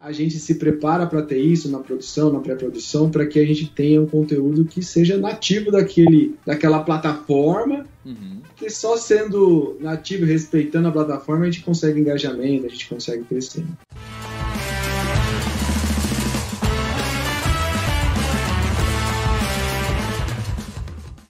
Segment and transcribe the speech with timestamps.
[0.00, 3.68] A gente se prepara para ter isso na produção, na pré-produção, para que a gente
[3.68, 8.40] tenha um conteúdo que seja nativo daquele, daquela plataforma, uhum.
[8.54, 13.24] que só sendo nativo e respeitando a plataforma a gente consegue engajamento, a gente consegue
[13.24, 13.64] crescer.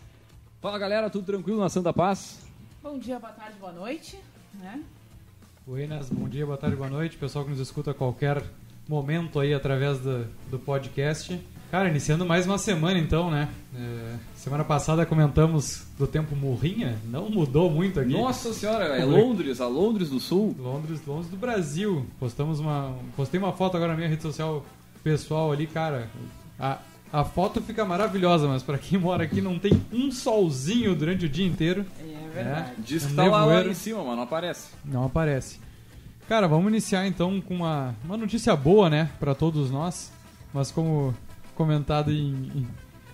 [0.62, 2.46] Fala galera, tudo tranquilo na Santa Paz?
[2.84, 4.20] Bom dia, boa tarde, boa noite.
[4.54, 4.84] Né?
[5.66, 7.18] Buenas, bom dia, boa tarde, boa noite.
[7.18, 8.44] Pessoal que nos escuta a qualquer
[8.88, 11.42] momento aí através do, do podcast.
[11.74, 13.50] Cara, iniciando mais uma semana então, né?
[13.76, 18.12] É, semana passada comentamos do tempo murrinha, não mudou muito aqui.
[18.14, 20.56] Nossa senhora, é Londres, a Londres do Sul.
[20.60, 22.06] Londres, Londres do Brasil.
[22.20, 24.64] Postamos uma, postei uma foto agora na minha rede social
[25.04, 26.12] pessoal ali, cara.
[26.60, 26.78] A,
[27.12, 31.30] a foto fica maravilhosa, mas para quem mora aqui não tem um solzinho durante o
[31.30, 31.84] dia inteiro.
[32.00, 32.70] É verdade.
[32.70, 34.68] É, Diz que tá lá, lá em cima, mas não aparece.
[34.86, 35.60] Não aparece.
[36.30, 40.12] Cara, vamos iniciar então com uma, uma notícia boa, né, para todos nós.
[40.54, 41.16] Mas como
[41.56, 42.68] comentado em, em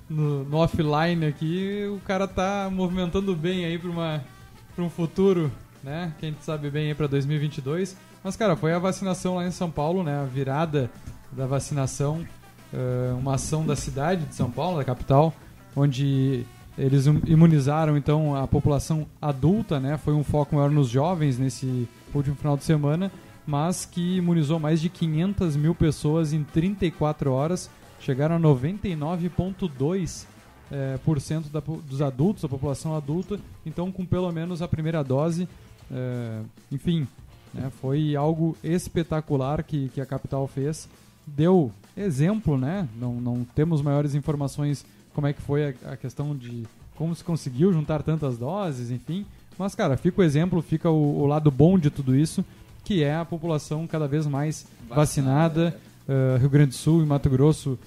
[0.10, 5.52] no, no, offline aqui, o cara tá movimentando bem aí para um futuro,
[5.84, 6.14] né?
[6.20, 7.96] Que a gente sabe bem aí para 2022.
[8.24, 10.20] Mas cara, foi a vacinação lá em São Paulo, né?
[10.20, 10.90] A virada
[11.32, 12.26] da vacinação,
[12.74, 15.34] uh, uma ação da cidade de São Paulo, da capital,
[15.76, 16.44] onde
[16.78, 19.98] eles imunizaram então a população adulta, né?
[19.98, 23.12] Foi um foco maior nos jovens nesse último final de semana,
[23.46, 30.26] mas que imunizou mais de 500 mil pessoas em 34 horas chegaram a 99,2%
[30.72, 35.04] é, por cento da, dos adultos, da população adulta, então com pelo menos a primeira
[35.04, 35.48] dose.
[35.92, 37.08] É, enfim,
[37.54, 40.88] né, foi algo espetacular que, que a capital fez.
[41.26, 42.88] Deu exemplo, né?
[43.00, 46.66] Não, não temos maiores informações como é que foi a, a questão de
[46.96, 49.26] como se conseguiu juntar tantas doses, enfim.
[49.58, 52.44] Mas, cara, fica o exemplo, fica o, o lado bom de tudo isso,
[52.84, 55.66] que é a população cada vez mais vacinada.
[55.66, 57.78] vacinada uh, Rio Grande do Sul e Mato Grosso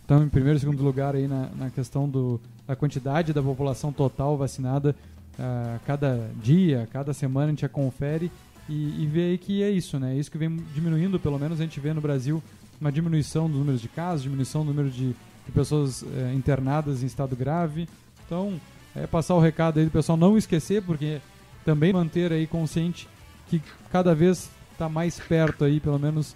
[0.00, 3.42] estão é, em primeiro e segundo lugar aí na, na questão do, da quantidade da
[3.42, 4.94] população total vacinada.
[5.38, 8.30] Uh, cada dia, cada semana a gente já confere
[8.68, 10.14] e, e vê aí que é isso, né?
[10.14, 12.42] É isso que vem diminuindo, pelo menos a gente vê no Brasil
[12.80, 16.04] uma diminuição dos números de casos, diminuição do número de, de pessoas
[16.34, 17.88] internadas em estado grave.
[18.24, 18.58] Então,
[18.94, 21.20] é passar o recado aí do pessoal não esquecer, porque
[21.64, 23.08] também manter aí consciente
[23.48, 26.34] que cada vez está mais perto aí, pelo menos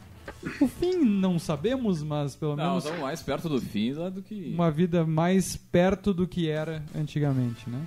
[0.60, 2.84] o fim não sabemos, mas pelo não, menos.
[2.84, 4.52] Estamos mais perto do fim do que.
[4.54, 7.80] Uma vida mais perto do que era antigamente, né?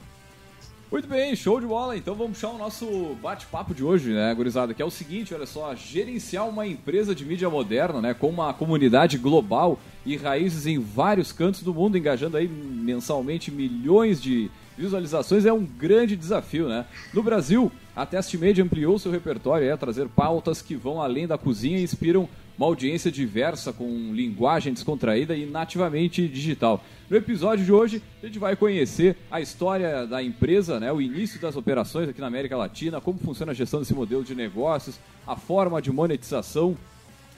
[0.94, 1.98] Muito bem, show de bola.
[1.98, 4.76] Então vamos puxar o nosso bate-papo de hoje, né, gurizada?
[4.76, 8.54] Que é o seguinte, olha só, gerenciar uma empresa de mídia moderna, né, com uma
[8.54, 15.46] comunidade global e raízes em vários cantos do mundo, engajando aí mensalmente milhões de visualizações,
[15.46, 16.86] é um grande desafio, né?
[17.14, 21.78] No Brasil, a TestMade ampliou seu repertório a trazer pautas que vão além da cozinha
[21.78, 26.84] e inspiram uma audiência diversa com linguagem descontraída e nativamente digital.
[27.10, 31.40] No episódio de hoje, a gente vai conhecer a história da empresa, né, o início
[31.40, 35.36] das operações aqui na América Latina, como funciona a gestão desse modelo de negócios, a
[35.36, 36.78] forma de monetização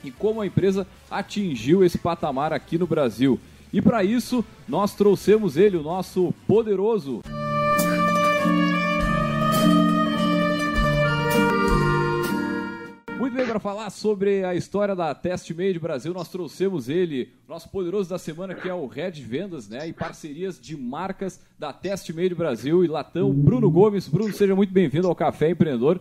[0.04, 3.40] e como a empresa atingiu esse patamar aqui no Brasil.
[3.76, 7.22] E para isso, nós trouxemos ele, o nosso poderoso
[13.20, 17.68] Muito bem, para falar sobre a história da Test Made Brasil, nós trouxemos ele, nosso
[17.68, 19.90] poderoso da semana, que é o Red Vendas, né?
[19.90, 24.08] E parcerias de marcas da Test Made Brasil e Latão, Bruno Gomes.
[24.08, 26.00] Bruno, seja muito bem-vindo ao Café Empreendedor.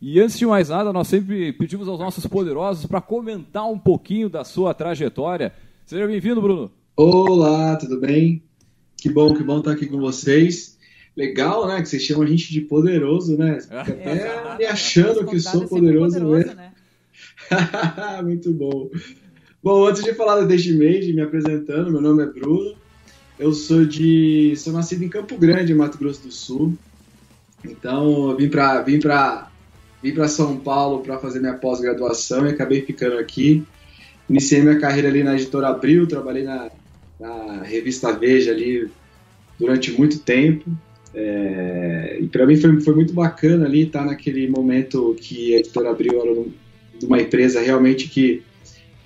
[0.00, 4.30] E antes de mais nada, nós sempre pedimos aos nossos poderosos para comentar um pouquinho
[4.30, 5.52] da sua trajetória.
[5.84, 6.79] Seja bem-vindo, Bruno.
[7.02, 8.42] Olá, tudo bem?
[8.98, 10.76] Que bom, que bom estar aqui com vocês.
[11.16, 11.80] legal, né?
[11.80, 13.58] Que vocês chamam a gente de poderoso, né?
[13.58, 16.54] Fica até me achando que sou poderoso, poderoso mesmo.
[16.54, 16.72] Né?
[18.22, 18.90] Muito bom.
[19.62, 22.76] Bom, antes de falar da Destimade, me apresentando, meu nome é Bruno.
[23.38, 24.54] Eu sou de.
[24.56, 26.74] sou nascido em Campo Grande, Mato Grosso do Sul.
[27.64, 29.50] Então, eu vim para vim para
[30.02, 33.64] vim para São Paulo para fazer minha pós-graduação e acabei ficando aqui.
[34.28, 36.70] Iniciei minha carreira ali na editora Abril, trabalhei na,
[37.20, 38.90] na revista Veja ali
[39.58, 40.70] durante muito tempo.
[41.14, 45.90] É, e para mim foi, foi muito bacana ali estar naquele momento que a editora
[45.90, 46.44] Abril era
[46.98, 48.42] de uma empresa realmente que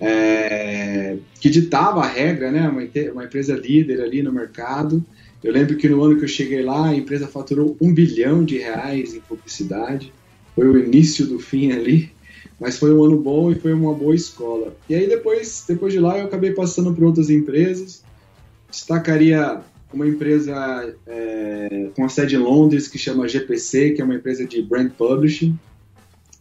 [0.00, 2.68] é, que ditava a regra, né?
[2.68, 2.82] Uma,
[3.12, 5.04] uma, empresa líder ali no mercado.
[5.42, 8.58] Eu lembro que no ano que eu cheguei lá, a empresa faturou um bilhão de
[8.58, 10.12] reais em publicidade.
[10.54, 12.10] Foi o início do fim ali,
[12.58, 14.74] mas foi um ano bom e foi uma boa escola.
[14.88, 18.02] E aí depois, depois de lá, eu acabei passando por outras empresas.
[18.70, 19.60] Destacaria
[19.92, 24.44] uma empresa é, com a sede em Londres que chama GPC, que é uma empresa
[24.44, 25.58] de brand publishing.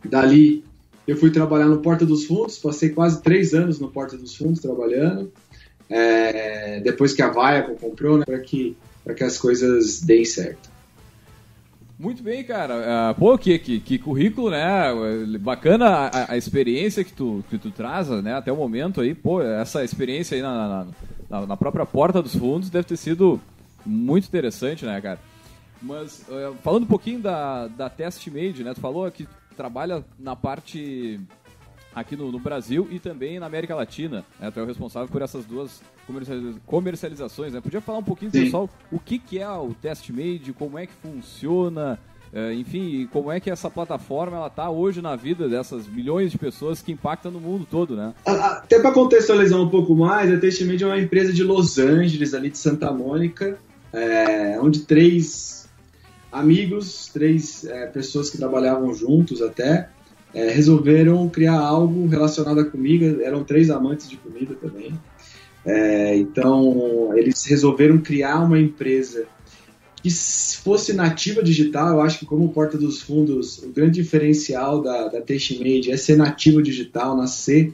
[0.06, 0.64] Dali
[1.06, 4.62] eu fui trabalhar no Porta dos Fundos, passei quase três anos no Porta dos Fundos
[4.62, 5.32] trabalhando.
[5.90, 8.76] É, depois que a Viacom comprou, né, para que,
[9.16, 10.73] que as coisas deem certo.
[11.98, 13.12] Muito bem, cara.
[13.12, 14.88] Uh, pô, que, que, que, currículo, né?
[15.40, 18.34] Bacana a, a, experiência que tu, que tu traz, né?
[18.34, 20.88] Até o momento aí, pô, essa experiência aí na,
[21.30, 23.40] na, na própria porta dos fundos deve ter sido
[23.86, 25.20] muito interessante, né, cara?
[25.82, 28.74] Mas, uh, falando um pouquinho da, da Test Made, né?
[28.74, 31.20] Tu falou que trabalha na parte
[31.96, 34.26] aqui no, no, Brasil e também na América Latina.
[34.40, 34.52] Né?
[34.52, 35.82] Tu é o responsável por essas duas
[36.66, 37.54] comercializações.
[37.54, 37.62] Né?
[37.62, 38.46] Podia falar um pouquinho, Sim.
[38.46, 42.00] pessoal, o que, que é o Test Made, como é que funciona,
[42.34, 46.38] uh, enfim, como é que essa plataforma ela está hoje na vida dessas milhões de
[46.38, 48.14] pessoas que impactam no mundo todo, né?
[48.26, 52.34] Até para contextualizar um pouco mais, a Test Made é uma empresa de Los Angeles,
[52.34, 53.58] ali de Santa Mônica,
[53.94, 55.70] é, onde três
[56.32, 59.90] amigos, três é, pessoas que trabalhavam juntos até,
[60.34, 63.24] é, resolveram criar algo relacionado à comida.
[63.24, 64.94] Eram três amantes de comida também.
[65.66, 69.26] É, então, eles resolveram criar uma empresa
[70.02, 71.90] que fosse nativa digital.
[71.90, 76.18] Eu acho que, como Porta dos Fundos, o grande diferencial da, da Made é ser
[76.18, 77.74] nativo digital, nascer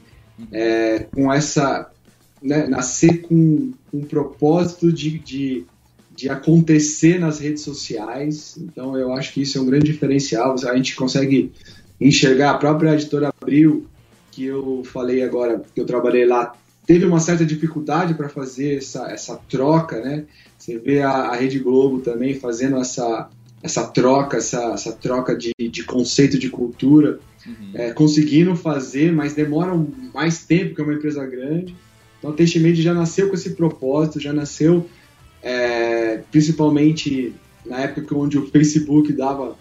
[0.52, 1.90] é, com essa.
[2.42, 5.66] Né, nascer com um propósito de, de
[6.20, 8.58] de acontecer nas redes sociais.
[8.58, 10.54] Então eu acho que isso é um grande diferencial.
[10.68, 11.50] A gente consegue
[12.00, 13.86] enxergar a própria editora Abril,
[14.30, 16.54] que eu falei agora, que eu trabalhei lá,
[16.86, 20.24] teve uma certa dificuldade para fazer essa, essa troca, né?
[20.56, 23.28] Você vê a, a Rede Globo também fazendo essa,
[23.62, 27.72] essa troca, essa, essa troca de, de conceito de cultura, uhum.
[27.74, 31.74] é, conseguindo fazer, mas demoram mais tempo que é uma empresa grande.
[32.18, 34.86] Então, a Teixemente já nasceu com esse propósito, já nasceu
[35.42, 39.56] é, principalmente na época onde o Facebook dava,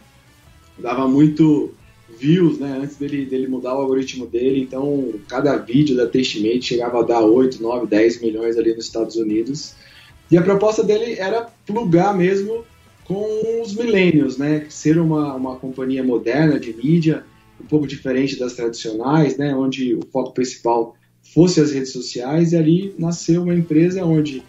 [0.78, 1.74] dava muito
[2.20, 7.00] views, né, antes dele, dele mudar o algoritmo dele, então cada vídeo da Testimate chegava
[7.00, 9.74] a dar 8, 9, 10 milhões ali nos Estados Unidos.
[10.30, 12.64] E a proposta dele era plugar mesmo
[13.06, 17.24] com os millennials, né, ser uma, uma companhia moderna de mídia,
[17.60, 20.96] um pouco diferente das tradicionais, né, onde o foco principal
[21.34, 24.44] fosse as redes sociais, e ali nasceu uma empresa onde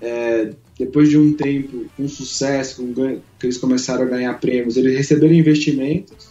[0.00, 4.96] é, depois de um tempo, com sucesso, com que eles começaram a ganhar prêmios, eles
[4.96, 6.27] receberam investimentos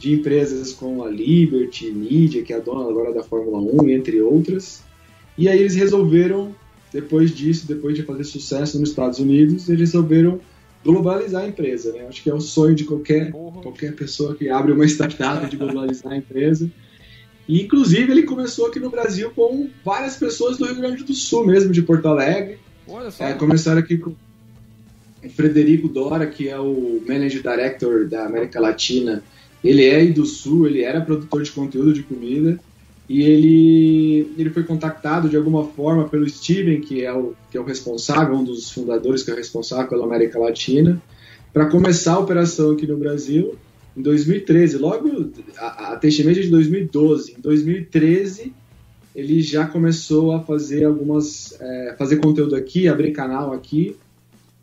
[0.00, 4.20] de empresas como a Liberty Media, que é a dona agora da Fórmula 1, entre
[4.22, 4.82] outras.
[5.36, 6.54] E aí eles resolveram,
[6.90, 10.40] depois disso, depois de fazer sucesso nos Estados Unidos, eles resolveram
[10.82, 11.92] globalizar a empresa.
[11.92, 12.06] Né?
[12.08, 16.12] Acho que é o sonho de qualquer, qualquer pessoa que abre uma startup de globalizar
[16.12, 16.70] a empresa.
[17.46, 21.44] E, inclusive, ele começou aqui no Brasil com várias pessoas do Rio Grande do Sul
[21.44, 22.58] mesmo, de Porto Alegre,
[22.90, 23.24] Olha só.
[23.24, 29.22] É, começaram aqui com o Frederico Dora, que é o Manager Director da América Latina.
[29.62, 32.58] Ele é do Sul, ele era produtor de conteúdo de comida.
[33.08, 37.60] E ele, ele foi contactado de alguma forma pelo Steven, que é o, que é
[37.60, 41.02] o responsável, um dos fundadores que é responsável pela América Latina,
[41.52, 43.56] para começar a operação aqui no Brasil
[43.96, 44.78] em 2013.
[44.78, 47.34] Logo, a, a é de 2012.
[47.36, 48.52] Em 2013,
[49.14, 53.96] ele já começou a fazer algumas é, fazer conteúdo aqui, abrir canal aqui.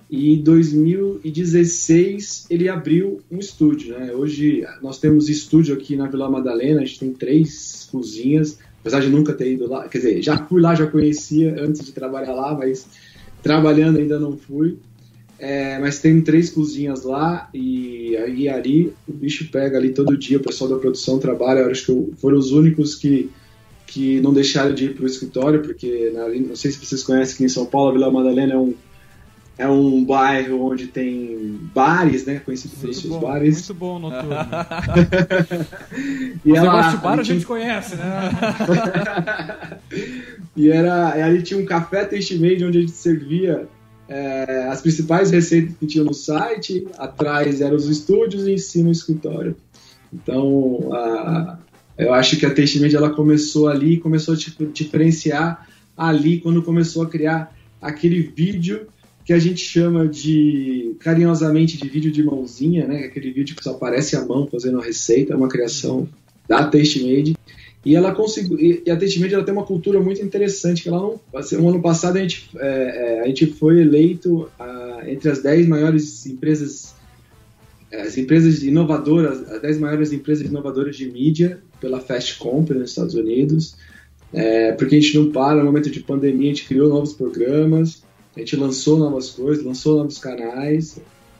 [0.09, 4.13] E em 2016 ele abriu um estúdio, né?
[4.13, 9.09] Hoje nós temos estúdio aqui na Vila Madalena, a gente tem três cozinhas, apesar de
[9.09, 12.55] nunca ter ido lá, quer dizer, já fui lá, já conhecia antes de trabalhar lá,
[12.55, 12.87] mas
[13.43, 14.77] trabalhando ainda não fui.
[15.39, 20.37] É, mas tem três cozinhas lá e aí ali o bicho pega ali todo dia,
[20.37, 23.29] o pessoal da produção trabalha, acho que foram os únicos que
[23.85, 27.35] que não deixaram de ir para o escritório, porque na, não sei se vocês conhecem
[27.35, 28.73] aqui em São Paulo, a Vila Madalena é um,
[29.57, 32.39] é um bairro onde tem bares, né?
[32.39, 33.55] Conhecido pelos seus bares.
[33.55, 34.29] Muito bom noturno.
[36.45, 38.29] e Você ela, gosta de bar, a gente conhece, né?
[40.55, 43.67] e era, ali tinha um café taste made onde a gente servia
[44.07, 48.89] é, as principais receitas que tinha no site, atrás eram os estúdios e em cima
[48.89, 49.55] o escritório.
[50.13, 51.57] Então, a,
[51.97, 54.37] eu acho que a Taste Made ela começou ali, começou a
[54.71, 58.87] diferenciar ali quando começou a criar aquele vídeo
[59.27, 62.99] que a gente chama de carinhosamente de vídeo de mãozinha, né?
[62.99, 66.07] Aquele vídeo que só aparece a mão fazendo a receita, é uma criação
[66.47, 67.35] da Taste Made.
[67.83, 68.57] E ela conseguiu.
[68.57, 71.19] E a Taste Made ela tem uma cultura muito interessante que ela não.
[71.35, 72.67] Assim, um ano passado a gente, é,
[73.17, 74.49] é, a gente foi eleito
[75.05, 76.95] entre as 10 maiores empresas
[77.91, 83.13] as empresas inovadoras, as 10 maiores empresas inovadoras de mídia pela Fast Company nos Estados
[83.13, 83.75] Unidos,
[84.31, 88.06] é, porque a gente não para, no momento de pandemia a gente criou novos programas,
[88.37, 90.99] a gente lançou novas coisas, lançou novos canais.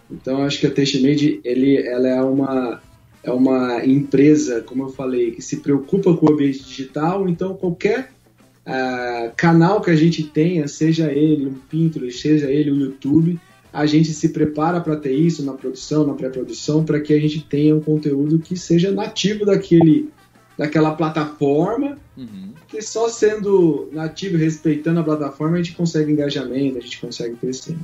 [0.10, 2.82] Então acho que a TasteMade ele, ela é uma
[3.24, 7.30] é uma empresa, como eu falei, que se preocupa com o ambiente digital.
[7.30, 8.12] Então qualquer
[8.66, 13.40] uh, canal que a gente tenha, seja ele um Pinterest, seja ele um YouTube,
[13.72, 17.44] a gente se prepara para ter isso na produção, na pré-produção, para que a gente
[17.44, 20.10] tenha um conteúdo que seja nativo daquele
[20.58, 22.52] daquela plataforma, uhum.
[22.68, 27.36] Que só sendo nativo e respeitando a plataforma a gente consegue engajamento, a gente consegue
[27.36, 27.78] crescer.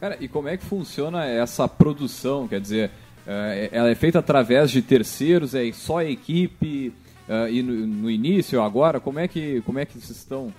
[0.00, 2.46] Cara, e como é que funciona essa produção?
[2.46, 2.90] Quer dizer,
[3.26, 6.92] eh, ela é feita através de terceiros, é só a equipe,
[7.28, 10.52] eh, e no, início, agora, como é que, como é que vocês estão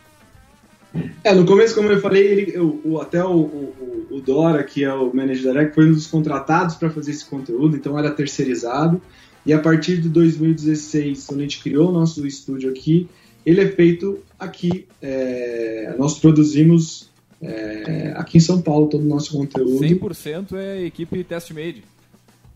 [1.25, 4.93] é, no começo, como eu falei, ele, o, até o, o, o, Dora, que é
[4.93, 9.01] o Manager Direct, foi um dos contratados para fazer esse conteúdo, então era terceirizado.
[9.45, 13.09] E a partir de 2016, quando a gente criou o nosso estúdio aqui,
[13.45, 14.87] ele é feito aqui.
[15.01, 17.09] É, nós produzimos
[17.41, 19.85] é, aqui em São Paulo todo o nosso conteúdo.
[19.85, 21.83] 100% é equipe test made.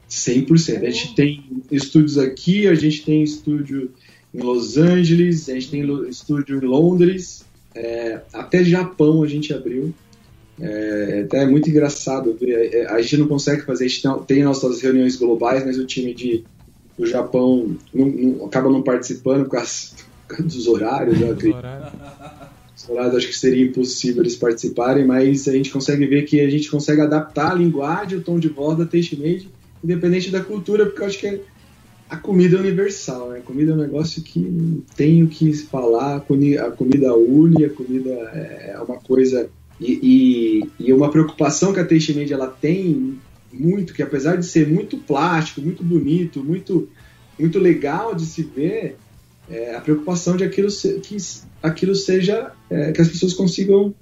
[0.10, 0.78] 100%.
[0.84, 3.92] A gente tem estúdios aqui, a gente tem estúdio
[4.34, 9.94] em Los Angeles, a gente tem estúdio em Londres, é, até Japão a gente abriu.
[10.60, 12.74] É, até é muito engraçado ver.
[12.74, 16.14] É, a gente não consegue fazer, a gente tem nossas reuniões globais, mas o time
[16.14, 16.44] de,
[16.98, 19.92] do Japão não, não, acaba não participando por causa
[20.44, 21.20] dos horários.
[21.20, 21.60] Eu acredito.
[22.76, 26.50] Os horários acho que seria impossível eles participarem, mas a gente consegue ver que a
[26.50, 29.50] gente consegue adaptar a linguagem, o tom de voz da Made,
[29.84, 31.42] independente da cultura, porque eu acho que é
[32.10, 33.38] a comida é universal, né?
[33.38, 37.70] A comida é um negócio que não tem o que falar, a comida une, a
[37.70, 39.48] comida é, é uma coisa.
[39.80, 43.20] E, e, e uma preocupação que a Taste Made ela tem
[43.54, 46.90] muito, que apesar de ser muito plástico, muito bonito, muito,
[47.38, 48.98] muito legal de se ver,
[49.50, 50.70] é a preocupação de aquilo
[51.02, 51.18] que
[51.62, 53.94] aquilo seja é, que as pessoas consigam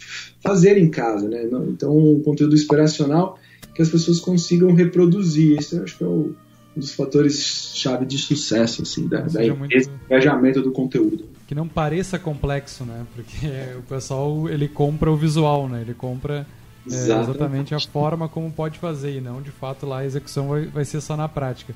[0.42, 1.48] fazer em casa, né?
[1.70, 3.39] Então, um conteúdo inspiracional
[3.74, 5.58] que as pessoas consigam reproduzir.
[5.58, 6.36] Esse eu acho que é o
[6.75, 9.75] um dos fatores chave de sucesso assim da, da muito...
[10.06, 11.25] engajamento do conteúdo.
[11.48, 13.06] Que não pareça complexo né?
[13.16, 13.48] Porque
[13.80, 15.82] o pessoal ele compra o visual né?
[15.82, 16.46] Ele compra
[16.86, 20.66] é, exatamente a forma como pode fazer e não de fato lá a execução vai,
[20.66, 21.74] vai ser só na prática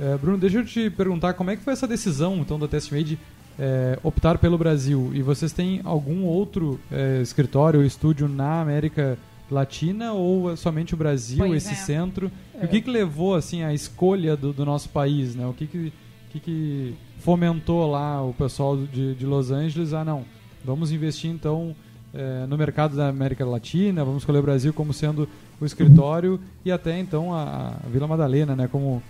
[0.00, 3.18] é, Bruno deixa eu te perguntar como é que foi essa decisão então da TestMade
[3.58, 9.18] é, optar pelo Brasil e vocês têm algum outro é, escritório ou estúdio na América
[9.50, 11.76] Latina ou somente o Brasil, pois esse é.
[11.76, 12.30] centro?
[12.58, 12.64] É.
[12.64, 15.46] O que, que levou assim a escolha do, do nosso país, né?
[15.46, 15.92] O que que,
[16.30, 19.92] que, que fomentou lá o pessoal de, de Los Angeles?
[19.92, 20.24] Ah, não,
[20.64, 21.76] vamos investir então
[22.14, 25.28] é, no mercado da América Latina, vamos escolher o Brasil como sendo
[25.60, 28.68] o escritório e até então a, a Vila Madalena, né?
[28.68, 29.02] Como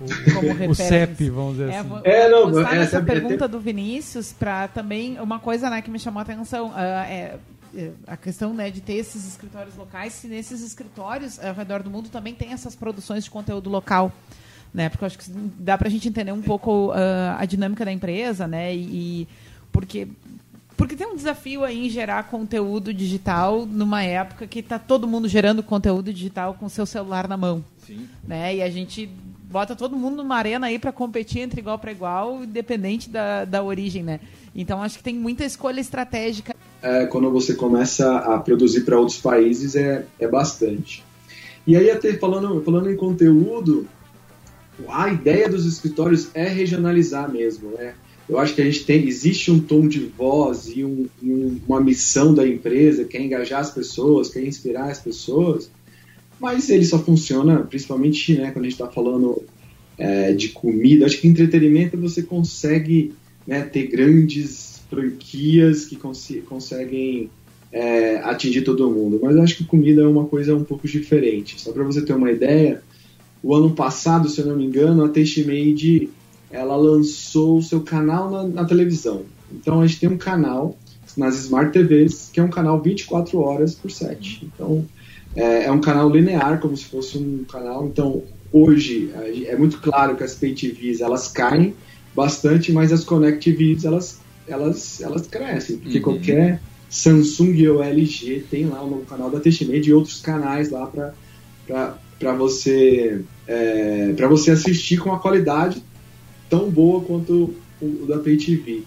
[0.00, 2.00] o, o CEP, vamos dizer é, assim.
[2.04, 5.98] É, não, essa, essa é pergunta do Vinícius para também uma coisa né, que me
[5.98, 6.68] chamou a atenção.
[6.68, 7.38] Uh, é,
[7.74, 11.90] é, a questão né, de ter esses escritórios locais, se nesses escritórios ao redor do
[11.90, 14.12] mundo também tem essas produções de conteúdo local.
[14.72, 14.88] Né?
[14.88, 17.92] Porque eu acho que dá para a gente entender um pouco uh, a dinâmica da
[17.92, 18.74] empresa, né?
[18.74, 18.80] E,
[19.22, 19.28] e,
[19.72, 20.08] porque
[20.76, 25.28] porque tem um desafio aí em gerar conteúdo digital numa época que está todo mundo
[25.28, 27.62] gerando conteúdo digital com seu celular na mão.
[27.86, 28.08] Sim.
[28.26, 28.56] Né?
[28.56, 29.10] E a gente
[29.50, 33.62] bota todo mundo numa arena aí para competir entre igual para igual, independente da, da
[33.62, 34.20] origem, né?
[34.54, 39.18] Então acho que tem muita escolha estratégica é, quando você começa a produzir para outros
[39.18, 41.04] países é, é bastante.
[41.66, 43.86] E aí, até falando, falando em conteúdo,
[44.88, 47.94] a ideia dos escritórios é regionalizar mesmo, né?
[48.28, 51.80] Eu acho que a gente tem, existe um tom de voz e um, um, uma
[51.80, 55.70] missão da empresa, que é engajar as pessoas, que é inspirar as pessoas,
[56.40, 59.42] mas ele só funciona, principalmente né, quando a gente está falando
[59.98, 61.04] é, de comida.
[61.04, 63.12] Acho que entretenimento você consegue
[63.46, 67.30] né, ter grandes franquias que cons conseguem
[67.70, 69.20] é, atingir todo mundo.
[69.22, 71.60] Mas eu acho que comida é uma coisa um pouco diferente.
[71.60, 72.82] Só para você ter uma ideia,
[73.42, 76.08] o ano passado, se eu não me engano, a Tastemade
[76.50, 79.22] ela lançou o seu canal na, na, televisão.
[79.52, 80.76] Então a gente tem um canal
[81.16, 84.48] nas Smart TVs que é um canal 24 horas por 7.
[84.52, 84.84] Então
[85.34, 87.86] é, é um canal linear, como se fosse um canal.
[87.86, 88.22] Então
[88.52, 89.10] hoje
[89.46, 91.74] é muito claro que as Pay TVs elas caem
[92.14, 96.04] bastante, mas as Connect TVs elas, elas, elas crescem, porque uhum.
[96.04, 102.32] qualquer Samsung ou LG tem lá no canal da Testmade e outros canais lá para
[102.34, 105.82] você é, para você assistir com a qualidade
[106.48, 108.82] tão boa quanto o, o da Pay TV.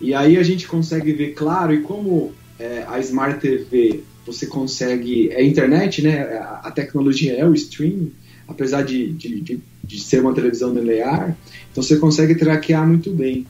[0.00, 5.30] E aí a gente consegue ver claro e como é, a Smart TV você consegue
[5.30, 6.22] é internet, né?
[6.22, 8.12] A, a tecnologia é o streaming,
[8.46, 11.36] apesar de, de, de, de ser uma televisão linear,
[11.70, 13.46] então você consegue traquear muito bem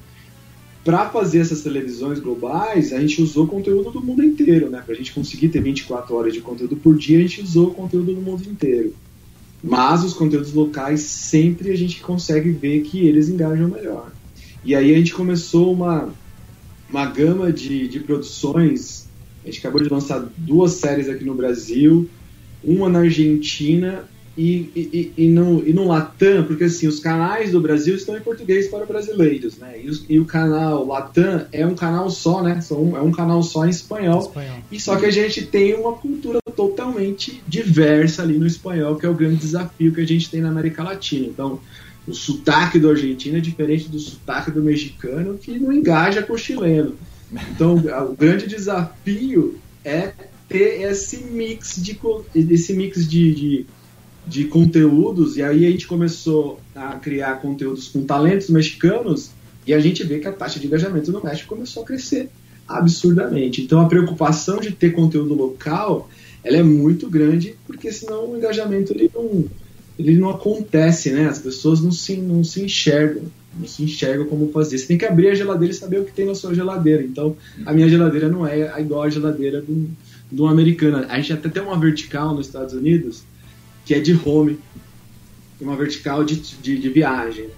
[0.84, 4.82] para fazer essas televisões globais, a gente usou conteúdo do mundo inteiro, né?
[4.84, 8.12] Para a gente conseguir ter 24 horas de conteúdo por dia, a gente usou conteúdo
[8.12, 8.92] do mundo inteiro.
[9.62, 14.10] Mas os conteúdos locais sempre a gente consegue ver que eles engajam melhor.
[14.64, 16.12] E aí a gente começou uma,
[16.90, 19.06] uma gama de, de produções.
[19.42, 22.08] A gente acabou de lançar duas séries aqui no Brasil,
[22.62, 24.04] uma na Argentina
[24.36, 28.20] e, e, e, no, e no Latam, porque assim, os canais do Brasil estão em
[28.20, 29.80] português para brasileiros, né?
[29.82, 32.60] E, os, e o canal Latam é um canal só, né?
[32.60, 34.20] São, é um canal só em espanhol.
[34.20, 34.58] espanhol.
[34.70, 39.08] E só que a gente tem uma cultura totalmente diversa ali no espanhol, que é
[39.08, 41.26] o grande desafio que a gente tem na América Latina.
[41.26, 41.60] Então,
[42.06, 46.38] o sotaque do argentino é diferente do sotaque do mexicano, que não engaja com o
[46.38, 46.96] chileno.
[47.50, 50.12] Então, o grande desafio é
[50.48, 51.98] ter esse mix de,
[52.34, 53.66] esse mix de, de
[54.26, 59.30] de conteúdos, e aí a gente começou a criar conteúdos com talentos mexicanos,
[59.66, 62.28] e a gente vê que a taxa de engajamento no México começou a crescer
[62.66, 63.62] absurdamente.
[63.62, 66.08] Então a preocupação de ter conteúdo local,
[66.42, 69.44] ela é muito grande, porque senão o engajamento ele não,
[69.98, 71.28] ele não acontece, né?
[71.28, 73.24] As pessoas não se, não se enxergam,
[73.58, 74.78] não se enxergam como fazer.
[74.78, 77.02] Você tem que abrir a geladeira e saber o que tem na sua geladeira.
[77.02, 79.88] Então a minha geladeira não é igual a geladeira do,
[80.30, 81.04] do americano.
[81.08, 83.22] A gente até tem uma vertical nos Estados Unidos
[83.84, 84.58] que é de home,
[85.60, 87.48] uma vertical de, de, de viagem.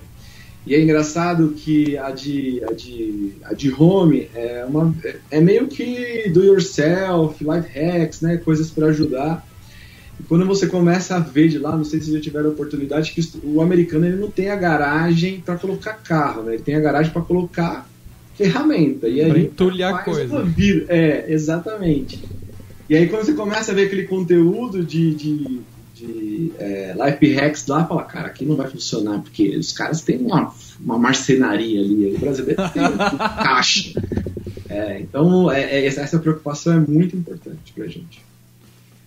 [0.66, 4.94] E é engraçado que a de, a de, a de home é, uma,
[5.30, 9.46] é meio que do yourself, life hacks, né, coisas para ajudar.
[10.18, 13.12] E quando você começa a ver de lá, não sei se já tiveram a oportunidade,
[13.12, 16.54] que o americano ele não tem a garagem para colocar carro, né?
[16.54, 17.88] ele tem a garagem para colocar
[18.34, 19.08] ferramenta.
[19.08, 20.44] E aí entulhar coisa.
[20.88, 22.22] É, exatamente.
[22.88, 25.62] E aí quando você começa a ver aquele conteúdo de, de
[25.94, 30.18] de é, life hacks lá, fala, cara, aqui não vai funcionar, porque os caras têm
[30.18, 34.02] uma, uma marcenaria ali, o brasileiro tem um caixa.
[34.68, 38.24] É, então, é, é, essa preocupação é muito importante pra gente.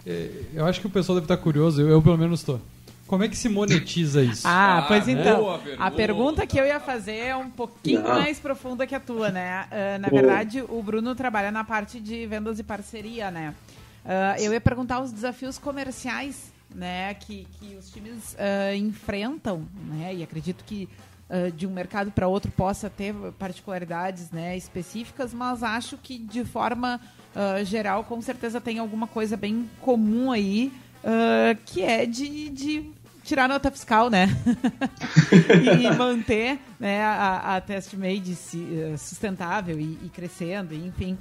[0.07, 2.61] É, eu acho que o pessoal deve estar curioso, eu, eu pelo menos estou.
[3.05, 4.43] Como é que se monetiza isso?
[4.45, 5.59] Ah, pois ah, então.
[5.77, 8.09] A pergunta que eu ia fazer é um pouquinho Não.
[8.09, 9.65] mais profunda que a tua, né?
[9.65, 10.21] Uh, na boa.
[10.21, 13.53] verdade, o Bruno trabalha na parte de vendas e parceria, né?
[14.03, 20.15] Uh, eu ia perguntar os desafios comerciais né, que, que os times uh, enfrentam, né,
[20.15, 20.87] e acredito que
[21.29, 26.43] uh, de um mercado para outro possa ter particularidades né, específicas, mas acho que de
[26.45, 26.99] forma
[27.37, 30.73] uh, geral, com certeza tem alguma coisa bem comum aí,
[31.65, 32.91] que é de, de
[33.23, 34.27] tirar nota fiscal, né?
[35.79, 38.35] e manter né, a, a test made
[38.97, 41.17] sustentável e, e crescendo, enfim.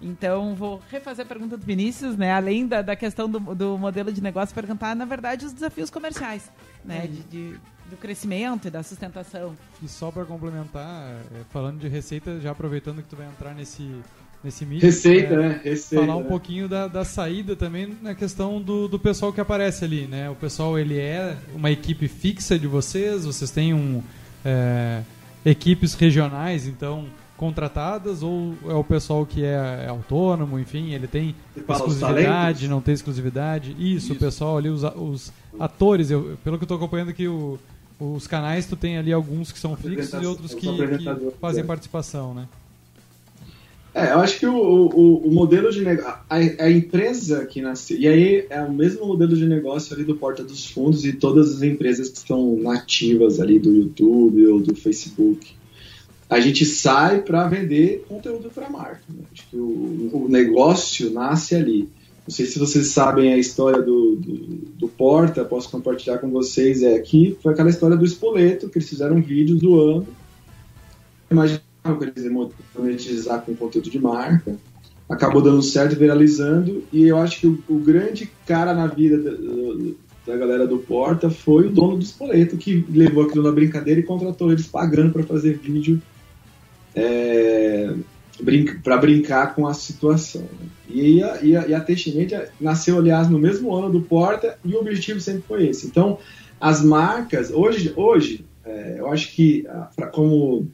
[0.00, 2.32] Então, vou refazer a pergunta do Vinícius, né?
[2.32, 6.50] Além da, da questão do, do modelo de negócio, perguntar, na verdade, os desafios comerciais,
[6.84, 7.08] né?
[7.08, 9.56] De, de, do crescimento e da sustentação.
[9.82, 14.00] E só para complementar, é, falando de receita, já aproveitando que tu vai entrar nesse,
[14.42, 14.86] nesse mídia.
[14.86, 15.60] Receita, é, né?
[15.64, 16.28] Receita, falar um né?
[16.28, 20.30] pouquinho da, da saída também na questão do, do pessoal que aparece ali, né?
[20.30, 24.02] O pessoal, ele é uma equipe fixa de vocês, vocês têm um...
[24.44, 25.02] É,
[25.44, 31.36] equipes regionais, então contratadas ou é o pessoal que é, é autônomo, enfim, ele tem
[31.56, 33.70] exclusividade, não tem exclusividade?
[33.78, 37.28] Isso, Isso, o pessoal ali, os, os atores, eu, pelo que eu estou acompanhando aqui,
[37.28, 37.56] o,
[38.00, 41.04] os canais, tu tem ali alguns que são fixos e outros que, que
[41.40, 42.48] fazem participação, né?
[43.94, 46.20] É, eu acho que o, o, o modelo de negócio.
[46.28, 47.98] A, empresa que nasceu.
[47.98, 51.56] E aí é o mesmo modelo de negócio ali do Porta dos Fundos e todas
[51.56, 55.58] as empresas que estão nativas ali do YouTube ou do Facebook
[56.28, 59.00] a gente sai para vender conteúdo para a marca.
[59.08, 59.22] Né?
[59.32, 61.88] Acho que o, o, negócio nasce ali.
[62.26, 64.36] Não sei se vocês sabem a história do, do,
[64.78, 66.82] do, Porta, posso compartilhar com vocês.
[66.82, 70.08] É aqui foi aquela história do Espoleto, que eles fizeram um vídeo zoando.
[71.30, 72.30] Imaginavam que eles
[72.76, 74.56] monetizar com conteúdo de marca.
[75.08, 79.30] acabou dando certo, viralizando, e eu acho que o, o grande cara na vida da,
[80.26, 84.02] da, galera do Porta foi o dono do Espoleto, que levou aquilo na brincadeira e
[84.02, 86.02] contratou eles pagando para fazer vídeo
[86.94, 87.94] é,
[88.82, 90.44] para brincar com a situação.
[90.88, 94.74] E a, e a, e a Teixeira nasceu, aliás, no mesmo ano do Porta, e
[94.74, 95.86] o objetivo sempre foi esse.
[95.86, 96.18] Então,
[96.60, 99.66] as marcas, hoje, hoje é, eu acho que,
[100.12, 100.68] como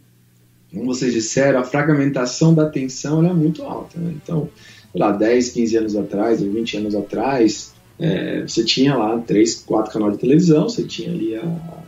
[0.75, 3.99] como vocês disseram, a fragmentação da atenção é muito alta.
[3.99, 4.15] Né?
[4.23, 4.49] Então,
[4.93, 9.55] sei lá, 10, 15 anos atrás, ou 20 anos atrás, é, você tinha lá três,
[9.55, 11.85] quatro canais de televisão, você tinha ali a,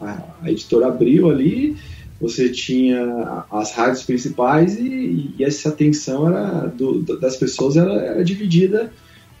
[0.00, 1.76] a, a editora Abril ali,
[2.20, 8.24] você tinha as rádios principais e, e essa atenção era do, das pessoas era, era,
[8.24, 8.92] dividida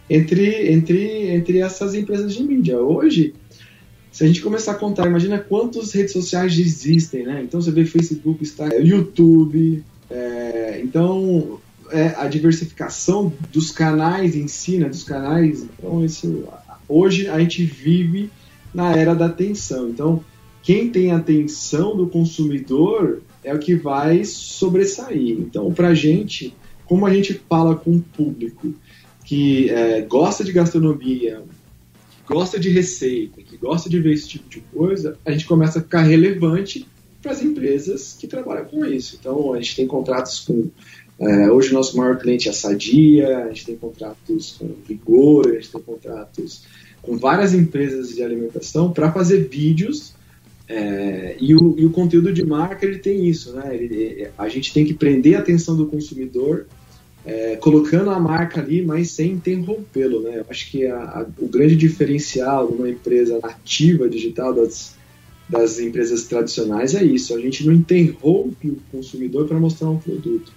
[0.08, 2.78] entre, entre, entre essas empresas de mídia.
[2.78, 3.34] Hoje,
[4.14, 7.42] se a gente começar a contar, imagina quantas redes sociais existem, né?
[7.42, 9.82] Então você vê Facebook, Instagram, YouTube.
[10.08, 11.58] É, então
[11.90, 14.88] é, a diversificação dos canais em si, né?
[14.88, 15.64] Dos canais.
[15.64, 16.44] Então isso,
[16.88, 18.30] hoje a gente vive
[18.72, 19.88] na era da atenção.
[19.88, 20.24] Então
[20.62, 25.40] quem tem a atenção do consumidor é o que vai sobressair.
[25.40, 28.72] Então para a gente, como a gente fala com o público
[29.24, 31.42] que é, gosta de gastronomia,
[32.26, 35.82] gosta de receita, que gosta de ver esse tipo de coisa, a gente começa a
[35.82, 36.86] ficar relevante
[37.22, 39.16] para as empresas que trabalham com isso.
[39.18, 40.68] Então, a gente tem contratos com.
[41.18, 45.48] É, hoje, o nosso maior cliente é a Sadia, a gente tem contratos com Vigor,
[45.48, 46.64] a gente tem contratos
[47.00, 50.14] com várias empresas de alimentação para fazer vídeos.
[50.66, 53.76] É, e, o, e, o, conteúdo de marca ele tem isso, né?
[53.76, 56.66] Ele, a gente tem que prender a atenção do consumidor
[57.24, 60.40] é, colocando a marca ali, mas sem interrompê-lo, né?
[60.40, 64.94] Eu acho que a, a, o grande diferencial de uma empresa nativa digital das,
[65.48, 67.34] das empresas tradicionais é isso.
[67.34, 70.52] A gente não interrompe o consumidor para mostrar um produto.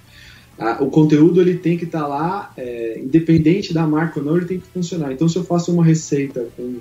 [0.81, 4.45] o conteúdo ele tem que estar tá lá, é, independente da marca ou não, ele
[4.45, 5.13] tem que funcionar.
[5.13, 6.77] Então, se eu faço uma receita com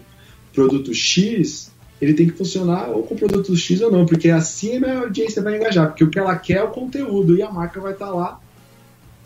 [0.52, 1.70] produto X,
[2.00, 5.42] ele tem que funcionar ou com produto X ou não, porque assim a minha audiência
[5.42, 8.06] vai engajar, porque o que ela quer é o conteúdo e a marca vai estar
[8.06, 8.40] tá lá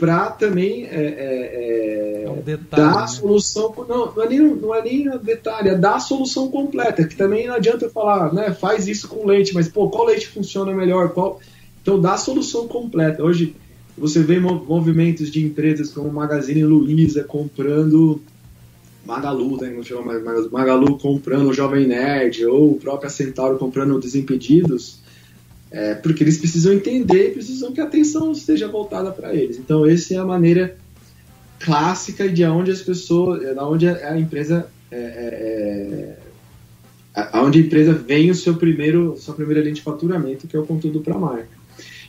[0.01, 3.07] para também é, é, é um detalhe, dar a né?
[3.07, 3.75] solução.
[3.87, 7.07] Não, não é, nem, não é nem detalhe, é dar a solução completa.
[7.07, 10.27] Que também não adianta eu falar, né, faz isso com leite, mas pô, qual leite
[10.27, 11.11] funciona melhor?
[11.11, 11.39] Qual...
[11.83, 13.23] Então dá a solução completa.
[13.23, 13.55] Hoje
[13.97, 18.23] você vê movimentos de empresas como Magazine Luiza comprando
[19.05, 24.01] Magalu, né, não chama mais Magalu comprando o Jovem Nerd, ou o próprio Centauro comprando
[24.01, 25.00] Desimpedidos
[25.71, 29.59] é, porque eles precisam entender e precisam que a atenção esteja voltada para eles.
[29.59, 30.77] Então, essa é a maneira
[31.61, 36.17] clássica de onde as pessoas, da onde a empresa, é, é,
[37.17, 40.59] é aonde a empresa vem o seu primeiro, sua primeira linha de faturamento, que é
[40.59, 41.61] o conteúdo para a marca.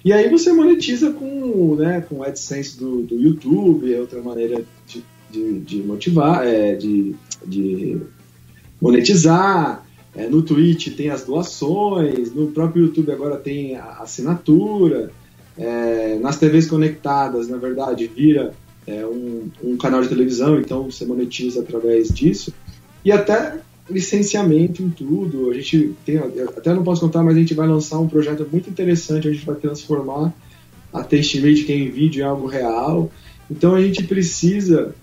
[0.04, 5.04] E aí você monetiza com, né, com AdSense do, do YouTube, é outra maneira de,
[5.30, 8.02] de, de motivar, é, de, de
[8.82, 9.86] monetizar.
[10.16, 15.12] É, no Twitch tem as doações, no próprio YouTube agora tem a assinatura,
[15.58, 18.54] é, nas TVs conectadas, na verdade, vira
[18.86, 22.54] é, um, um, canal de televisão, então você monetiza através disso.
[23.06, 25.50] E até licenciamento em tudo.
[25.50, 28.70] A gente tem, até não posso contar, mas a gente vai lançar um projeto muito
[28.70, 30.34] interessante, a gente vai transformar
[30.94, 33.12] a Tastemate que é em vídeo em algo real.
[33.50, 34.96] Então a gente precisa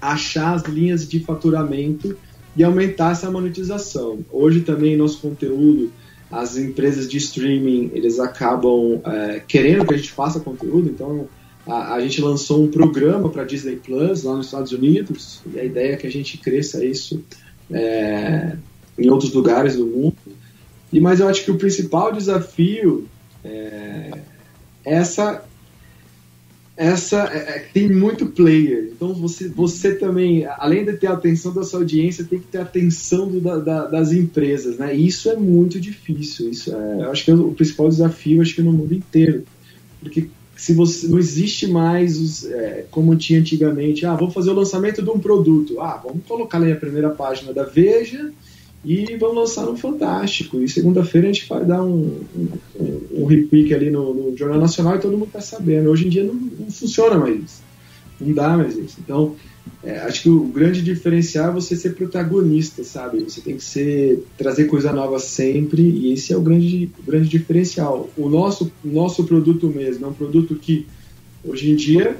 [0.00, 2.16] achar as linhas de faturamento
[2.56, 4.20] e aumentar essa monetização.
[4.32, 5.92] Hoje também nosso conteúdo,
[6.30, 11.28] as empresas de streaming, eles acabam é, querendo que a gente faça conteúdo, então
[11.66, 15.64] a, a gente lançou um programa para Disney Plus lá nos Estados Unidos e a
[15.64, 17.22] ideia é que a gente cresça isso
[17.70, 18.56] é,
[18.98, 20.16] em outros lugares do mundo.
[20.92, 23.06] E mas eu acho que o principal desafio
[23.44, 24.10] é
[24.84, 25.44] essa
[26.76, 28.90] essa é, é, tem muito player.
[28.94, 32.58] Então você, você também, além de ter a atenção da sua audiência, tem que ter
[32.58, 34.94] a atenção do, da, da, das empresas, né?
[34.94, 36.50] Isso é muito difícil.
[36.50, 39.44] Isso é, eu acho que é o principal desafio, acho que no mundo inteiro,
[40.00, 44.54] porque se você não existe mais os, é, como tinha antigamente, ah, vamos fazer o
[44.54, 48.32] lançamento de um produto, ah, vamos colocar na primeira página da Veja
[48.84, 50.62] e vamos lançar no Fantástico.
[50.62, 52.20] E segunda-feira a gente vai dar um,
[52.78, 55.90] um, um repique ali no, no, Jornal Nacional e todo mundo está sabendo.
[55.90, 57.62] Hoje em dia não, não, funciona mais isso.
[58.20, 58.96] Não dá mais isso.
[59.00, 59.34] Então,
[59.82, 63.20] é, acho que o grande diferencial é você ser protagonista, sabe?
[63.24, 67.28] Você tem que ser trazer coisa nova sempre e esse é o grande, o grande
[67.28, 68.08] diferencial.
[68.16, 70.86] O nosso, nosso produto mesmo é um produto que
[71.44, 72.16] hoje em dia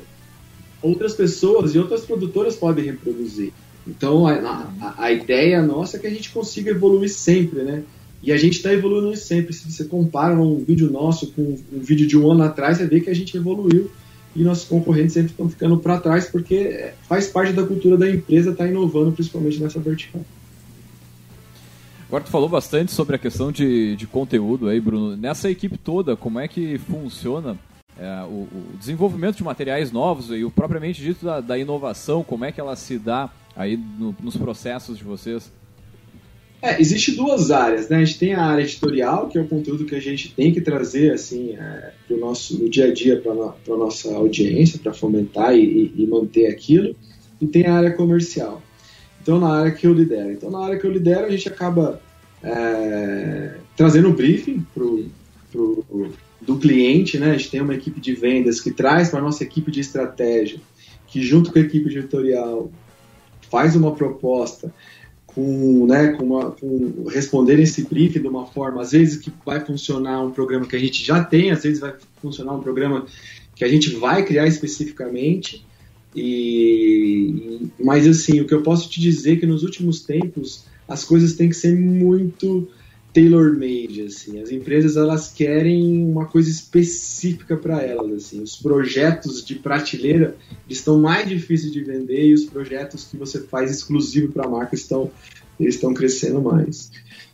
[0.83, 3.53] outras pessoas e outras produtoras podem reproduzir.
[3.87, 4.33] Então, a,
[4.81, 7.83] a, a, ideia nossa é que a gente consiga evoluir sempre, né?
[8.23, 9.53] E a gente está evoluindo sempre.
[9.53, 13.01] Se você compara um vídeo nosso com um vídeo de um ano atrás, você vê
[13.01, 13.91] que a gente evoluiu
[14.35, 18.51] e nossos concorrentes sempre estão ficando para trás porque faz parte da cultura da empresa
[18.51, 20.21] estar tá inovando, principalmente nessa vertical.
[22.09, 25.17] Agora tu falou bastante sobre a questão de, de conteúdo aí, Bruno.
[25.17, 27.57] Nessa equipe toda, como é que funciona
[27.99, 32.45] é, o, o, desenvolvimento de materiais novos e o propriamente dito da, da inovação, como
[32.45, 35.51] é que ela se dá aí no, nos processos de vocês?
[36.61, 37.99] É, existe duas áreas, né?
[37.99, 40.61] A gente tem a área editorial, que é o conteúdo que a gente tem que
[40.61, 45.55] trazer assim é, o nosso no dia a dia para a nossa audiência, para fomentar
[45.55, 46.95] e, e, manter aquilo.
[47.41, 48.63] E tem a área comercial.
[49.23, 50.33] Então, na área que eu lidero.
[50.33, 52.01] Então, na área que eu lidero, a gente acaba
[52.43, 55.07] é, trazendo o briefing pro,
[55.53, 55.85] pro,
[56.41, 57.33] do cliente, né?
[57.33, 60.59] A gente tem uma equipe de vendas que traz para nossa equipe de estratégia,
[61.07, 62.71] que junto com a equipe editorial
[63.51, 64.73] faz uma proposta
[65.27, 69.61] com, né, com, uma, com responder esse briefing de uma forma, às vezes que vai
[69.61, 73.07] funcionar um programa que a gente já tem, às vezes vai funcionar um programa
[73.55, 75.65] que a gente vai criar especificamente.
[76.15, 81.05] E, mas assim, o que eu posso te dizer é que nos últimos tempos as
[81.05, 82.67] coisas têm que ser muito
[83.17, 84.43] tailor-made, assim.
[84.43, 88.43] As empresas elas querem uma coisa específica para elas, assim.
[88.43, 90.37] Os projetos de prateleira
[90.69, 94.75] estão mais difíceis de vender e os projetos que você faz exclusivo para a marca
[94.75, 95.11] estão
[95.59, 96.91] eles estão crescendo mais.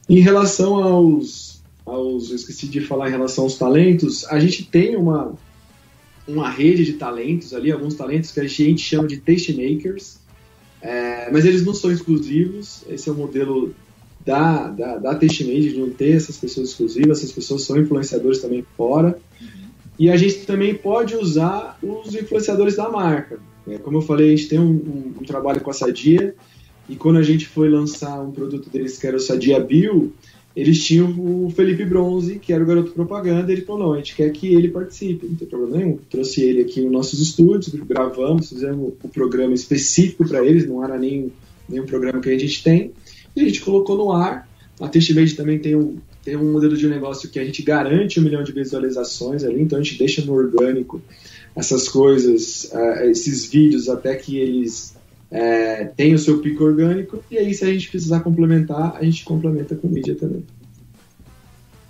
[0.09, 4.95] Em relação aos aos eu esqueci de falar em relação aos talentos, a gente tem
[4.95, 5.35] uma
[6.29, 10.21] uma rede de talentos ali, alguns talentos que a gente chama de taste makers,
[10.81, 12.85] é, mas eles não são exclusivos.
[12.89, 13.75] Esse é o modelo
[14.25, 18.65] da, da, da Testmade, de não ter essas pessoas exclusivas, essas pessoas são influenciadores também
[18.77, 19.19] fora.
[19.99, 23.39] E a gente também pode usar os influenciadores da marca.
[23.69, 26.35] É, como eu falei, a gente tem um, um, um, trabalho com a Sadia,
[26.89, 30.13] e quando a gente foi lançar um produto deles que era o Sadia Bio,
[30.55, 33.97] eles tinham o Felipe Bronze, que era o garoto propaganda, e ele falou, não, a
[33.99, 35.99] gente quer que ele participe, não tem problema nenhum.
[36.11, 40.99] Trouxe ele aqui nos nossos estúdios, gravamos, fizemos o programa específico para eles, não era
[40.99, 41.33] nem,
[41.69, 42.93] nem um programa que a gente tem,
[43.35, 44.49] e a gente colocou no ar.
[44.81, 48.23] A TestMade também tem um, tem um modelo de negócio que a gente garante um
[48.23, 51.01] milhão de visualizações ali, então a gente deixa no orgânico
[51.55, 54.97] essas coisas, uh, esses vídeos até que eles
[55.31, 59.25] é, tem o seu pico orgânico, e aí se a gente precisar complementar, a gente
[59.25, 60.45] complementa com mídia também.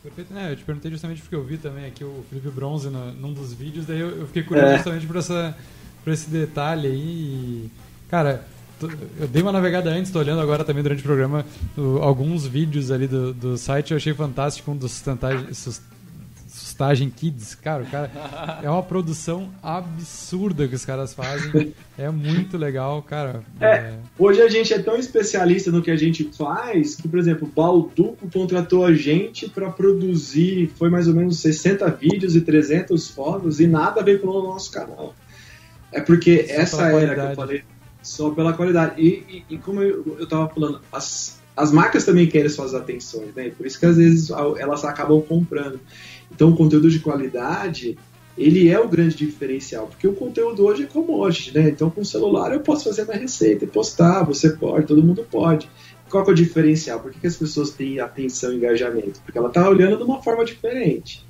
[0.03, 0.53] Perfeito, né?
[0.53, 3.53] Eu te perguntei justamente porque eu vi também aqui o Felipe Bronze no, num dos
[3.53, 4.77] vídeos, daí eu, eu fiquei curioso é.
[4.77, 5.57] justamente por, essa,
[6.03, 6.95] por esse detalhe aí.
[6.95, 7.71] E,
[8.09, 8.47] cara,
[9.19, 11.45] eu dei uma navegada antes, estou olhando agora também durante o programa
[11.77, 15.03] o, alguns vídeos ali do, do site, eu achei fantástico um dos
[16.53, 17.55] Sustagem Kids.
[17.55, 18.11] Cara, o cara
[18.63, 21.75] é uma produção absurda que os caras fazem.
[21.99, 23.43] É muito legal, cara.
[23.61, 23.99] É, é...
[24.19, 27.51] Hoje a gente é tão especialista no que a gente faz que, por exemplo, o
[27.51, 33.61] Balduco contratou a gente para produzir, foi mais ou menos 60 vídeos e 300 fotos
[33.61, 35.15] e nada veio pelo nosso canal.
[35.93, 37.63] É porque só essa era que eu falei,
[38.03, 39.01] só pela qualidade.
[39.01, 43.35] E, e, e como eu, eu tava falando, as, as marcas também querem suas atenções,
[43.35, 43.51] né?
[43.51, 45.81] Por isso que às vezes elas acabam comprando.
[46.31, 47.99] Então, o conteúdo de qualidade,
[48.37, 51.69] ele é o grande diferencial, porque o conteúdo hoje é commodity, né?
[51.69, 55.27] Então, com o celular eu posso fazer minha receita e postar, você pode, todo mundo
[55.31, 55.69] pode.
[56.11, 57.01] Qual é o diferencial?
[57.01, 59.21] Por que, que as pessoas têm atenção e engajamento?
[59.25, 61.25] Porque ela está olhando de uma forma diferente.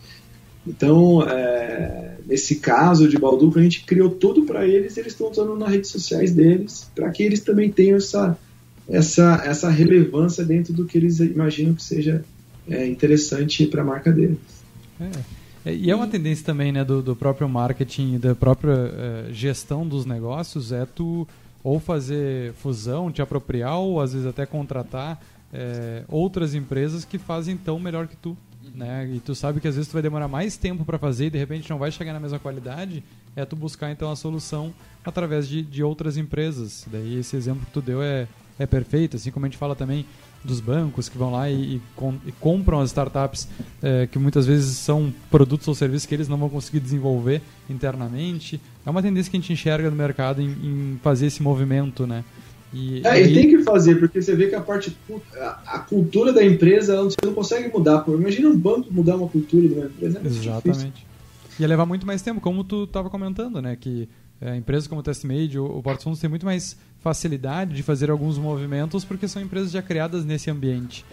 [0.66, 5.57] Então, é, nesse caso de Balduco, a gente criou tudo para eles, eles estão usando
[5.57, 8.38] nas redes sociais deles, para que eles também tenham essa,
[8.88, 12.25] essa, essa relevância dentro do que eles imaginam que seja
[12.68, 14.38] é, interessante para a marca deles.
[15.01, 15.70] É.
[15.70, 15.75] é.
[15.75, 20.05] E é uma tendência também né, do, do próprio marketing da própria uh, gestão dos
[20.05, 21.27] negócios é tu
[21.62, 25.20] ou fazer fusão, te apropriar ou às vezes até contratar
[25.53, 28.37] é, outras empresas que fazem tão melhor que tu.
[28.75, 29.11] Né?
[29.15, 31.39] E tu sabe que às vezes tu vai demorar mais tempo para fazer e de
[31.39, 33.05] repente não vai chegar na mesma qualidade,
[33.37, 34.73] é tu buscar então a solução
[35.05, 36.87] através de, de outras empresas.
[36.91, 38.27] Daí esse exemplo que tu deu é,
[38.59, 40.07] é perfeito, assim como a gente fala também
[40.45, 43.49] dos bancos que vão lá e, e, com, e compram as startups
[43.83, 48.61] é, que muitas vezes são produtos ou serviços que eles não vão conseguir desenvolver internamente.
[48.85, 52.25] É uma tendência que a gente enxerga no mercado em, em fazer esse movimento, né?
[52.73, 54.97] E, é, e tem que fazer, porque você vê que a parte
[55.37, 58.05] a, a cultura da empresa você não consegue mudar.
[58.09, 60.21] Imagina um banco mudar uma cultura de uma empresa.
[60.23, 60.79] É Exatamente.
[60.79, 61.07] Difícil.
[61.61, 63.77] Ia levar muito mais tempo, como tu estava comentando, né?
[63.79, 64.09] Que
[64.41, 68.11] é, empresas como o TestMade ou o Portos Fundos têm muito mais facilidade de fazer
[68.11, 71.05] alguns movimentos porque são empresas já criadas nesse ambiente.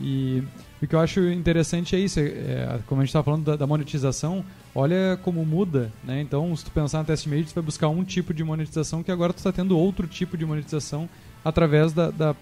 [0.00, 0.42] E
[0.82, 3.56] o que eu acho interessante é isso, é, é como a gente estava falando da,
[3.56, 6.20] da, monetização, olha como muda, né?
[6.20, 9.32] Então, se tu pensar no TestMade, tu vai buscar um tipo de monetização que agora
[9.32, 11.08] tu está tendo outro tipo de monetização
[11.44, 12.36] através da, da,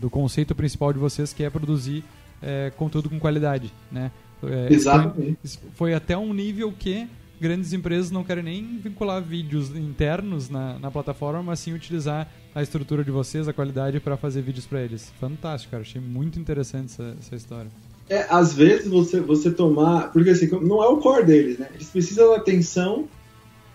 [0.00, 2.04] do conceito principal de vocês, que é produzir
[2.42, 4.10] é, conteúdo com qualidade, né?
[4.42, 5.38] É, Exatamente.
[5.42, 7.08] Foi, foi até um nível que
[7.40, 12.62] grandes empresas não querem nem vincular vídeos internos na, na plataforma, mas sim utilizar a
[12.62, 15.12] estrutura de vocês, a qualidade para fazer vídeos para eles.
[15.20, 15.82] Fantástico, cara.
[15.82, 17.70] Achei muito interessante essa, essa história.
[18.08, 20.12] É, às vezes você, você tomar.
[20.12, 21.68] Porque assim, não é o core deles, né?
[21.74, 23.06] Eles precisam da atenção,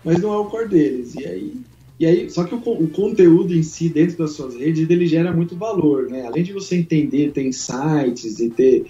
[0.04, 1.14] mas não é o core deles.
[1.14, 1.54] E aí.
[1.98, 5.32] E aí, só que o, o conteúdo em si, dentro das suas redes, ele gera
[5.32, 6.26] muito valor, né?
[6.26, 8.86] Além de você entender, ter insights e ter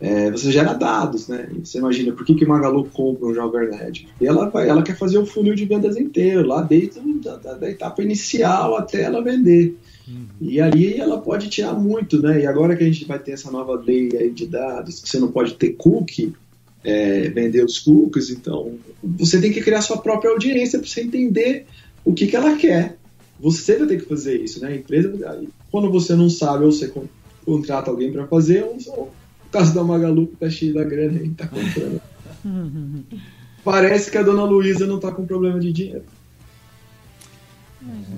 [0.00, 1.48] é, você gera dados, né?
[1.54, 4.06] E você imagina, por que, que Magalu compra um Jovem Nerd?
[4.08, 7.54] Porque ela, vai, ela quer fazer o funil de vendas inteiro, lá desde a da,
[7.54, 9.76] da etapa inicial até ela vender.
[10.06, 10.26] Uhum.
[10.40, 12.42] E ali ela pode tirar muito, né?
[12.42, 15.28] E agora que a gente vai ter essa nova lei de dados, que você não
[15.28, 16.34] pode ter cookie,
[16.82, 21.66] é, vender os cookies, então você tem que criar sua própria audiência para você entender
[22.04, 22.98] o que, que ela quer.
[23.40, 24.68] Você vai ter que fazer isso, né?
[24.68, 25.12] A empresa,
[25.70, 26.92] quando você não sabe ou você
[27.44, 29.10] contrata alguém para fazer, ou
[29.54, 32.00] caso da Magalu que tá cheio da grana e tá comprando.
[33.64, 36.04] Parece que a dona Luísa não tá com problema de dinheiro.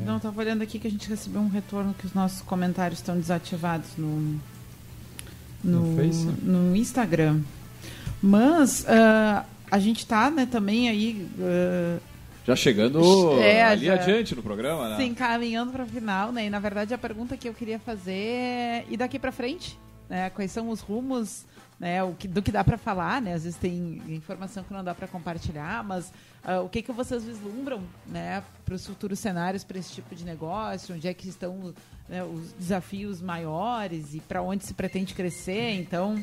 [0.05, 3.17] Não, tava olhando aqui que a gente recebeu um retorno que os nossos comentários estão
[3.17, 4.41] desativados no,
[5.63, 7.41] no, no, no Instagram.
[8.23, 11.29] Mas uh, a gente tá né, também aí.
[11.39, 12.01] Uh,
[12.47, 13.01] já chegando
[13.41, 14.97] é, ali já, adiante no programa, né?
[14.97, 16.47] Sim, caminhando para o final, né?
[16.47, 19.77] E na verdade a pergunta que eu queria fazer é: e daqui para frente?
[20.09, 20.31] Né?
[20.31, 21.45] Quais são os rumos,
[21.79, 22.03] né?
[22.03, 23.35] O que, do que dá para falar, né?
[23.35, 26.13] Às vezes tem informação que não dá para compartilhar, mas
[26.45, 28.43] uh, o que que vocês vislumbram, né?
[28.65, 31.75] Para os futuros cenários para esse tipo de negócio, onde é que estão
[32.09, 35.73] né, os desafios maiores e para onde se pretende crescer?
[35.75, 36.23] Então,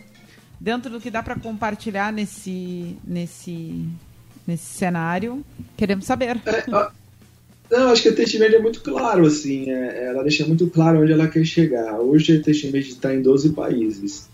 [0.59, 3.89] dentro do que dá para compartilhar nesse nesse
[4.45, 5.45] nesse cenário,
[5.77, 6.41] queremos saber.
[7.71, 11.11] Não, acho que a Testmed é muito claro, assim, é, ela deixa muito claro onde
[11.11, 11.99] ela quer chegar.
[11.99, 14.29] Hoje a Testmed está em 12 países.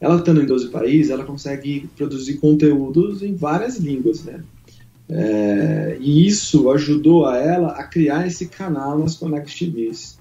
[0.00, 4.42] Ela estando em 12 países, ela consegue produzir conteúdos em várias línguas, né?
[5.08, 10.18] É, e isso ajudou a ela a criar esse canal nas Connect TVs.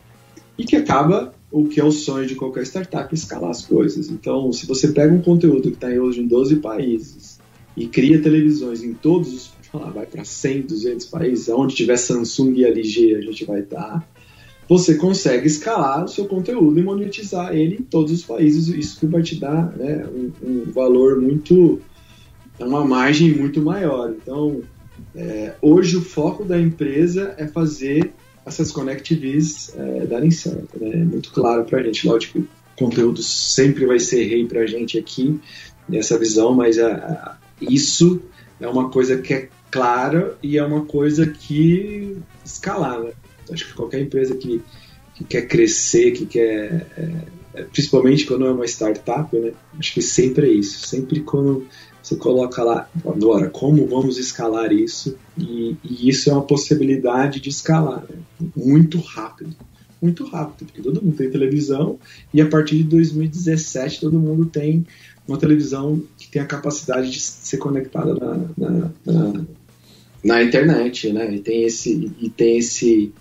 [0.57, 4.09] E que acaba o que é o sonho de qualquer startup, escalar as coisas.
[4.09, 7.39] Então, se você pega um conteúdo que está hoje em 12 países
[7.75, 9.47] e cria televisões em todos os
[9.79, 14.07] lá, vai para 100, 200 países, onde tiver Samsung e LG a gente vai estar.
[14.67, 18.67] Você consegue escalar o seu conteúdo e monetizar ele em todos os países.
[18.69, 21.81] Isso que vai te dar né, um, um valor muito,
[22.59, 24.11] uma margem muito maior.
[24.11, 24.61] Então,
[25.15, 28.13] é, hoje o foco da empresa é fazer
[28.45, 30.79] essas connectives é, darem certo.
[30.79, 30.91] Né?
[30.93, 32.07] É muito claro para a gente.
[32.07, 35.39] Lógico que o conteúdo sempre vai ser rei para a gente aqui,
[35.87, 38.21] nessa visão, mas a, a, isso
[38.59, 42.99] é uma coisa que é clara e é uma coisa que escalar.
[42.99, 43.11] Né?
[43.51, 44.61] Acho que qualquer empresa que,
[45.15, 46.87] que quer crescer, que quer.
[46.97, 49.51] É, é, principalmente quando é uma startup, né?
[49.77, 50.87] Acho que sempre é isso.
[50.87, 51.65] Sempre quando
[52.01, 55.17] você coloca lá, agora, como vamos escalar isso?
[55.37, 58.49] E, e isso é uma possibilidade de escalar né?
[58.55, 59.55] muito rápido.
[60.01, 61.99] Muito rápido, porque todo mundo tem televisão
[62.33, 64.83] e a partir de 2017 todo mundo tem
[65.27, 69.45] uma televisão que tem a capacidade de ser conectada na, na, na
[70.23, 71.33] na internet, né?
[71.33, 73.11] E tem esse e tem esse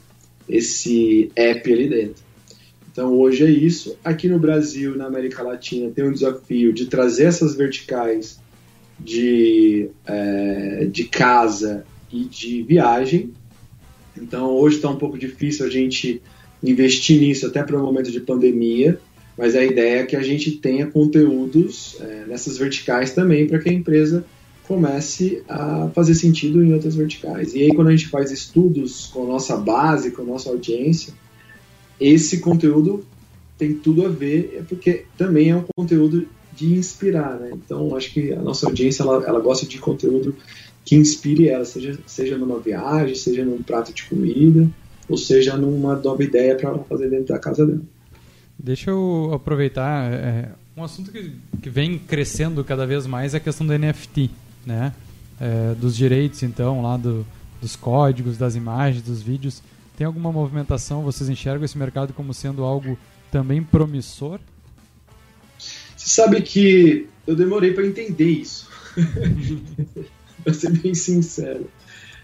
[0.48, 2.22] esse app ali dentro.
[2.90, 3.96] Então hoje é isso.
[4.04, 8.40] Aqui no Brasil, na América Latina, tem um desafio de trazer essas verticais
[8.98, 13.32] de, é, de casa e de viagem.
[14.16, 16.20] Então hoje está um pouco difícil a gente
[16.62, 18.98] investir nisso até para o momento de pandemia,
[19.38, 23.68] mas a ideia é que a gente tenha conteúdos é, nessas verticais também para que
[23.68, 24.24] a empresa
[24.70, 27.54] comece a fazer sentido em outras verticais.
[27.54, 31.12] E aí, quando a gente faz estudos com a nossa base, com a nossa audiência,
[32.00, 33.04] esse conteúdo
[33.58, 37.50] tem tudo a ver, é porque também é um conteúdo de inspirar, né?
[37.52, 40.36] Então, acho que a nossa audiência, ela, ela gosta de conteúdo
[40.84, 44.70] que inspire ela, seja, seja numa viagem, seja num prato de comida,
[45.08, 47.82] ou seja numa nova ideia para fazer dentro da casa dela.
[48.56, 53.40] Deixa eu aproveitar, é, um assunto que, que vem crescendo cada vez mais é a
[53.40, 54.30] questão do NFT
[54.64, 54.92] né?
[55.40, 57.26] É, dos direitos, então, lá do,
[57.60, 59.62] dos códigos, das imagens, dos vídeos.
[59.96, 61.02] Tem alguma movimentação?
[61.02, 62.98] Vocês enxergam esse mercado como sendo algo
[63.30, 64.40] também promissor?
[65.58, 68.68] Você sabe que eu demorei para entender isso.
[70.42, 71.68] para ser bem sincero.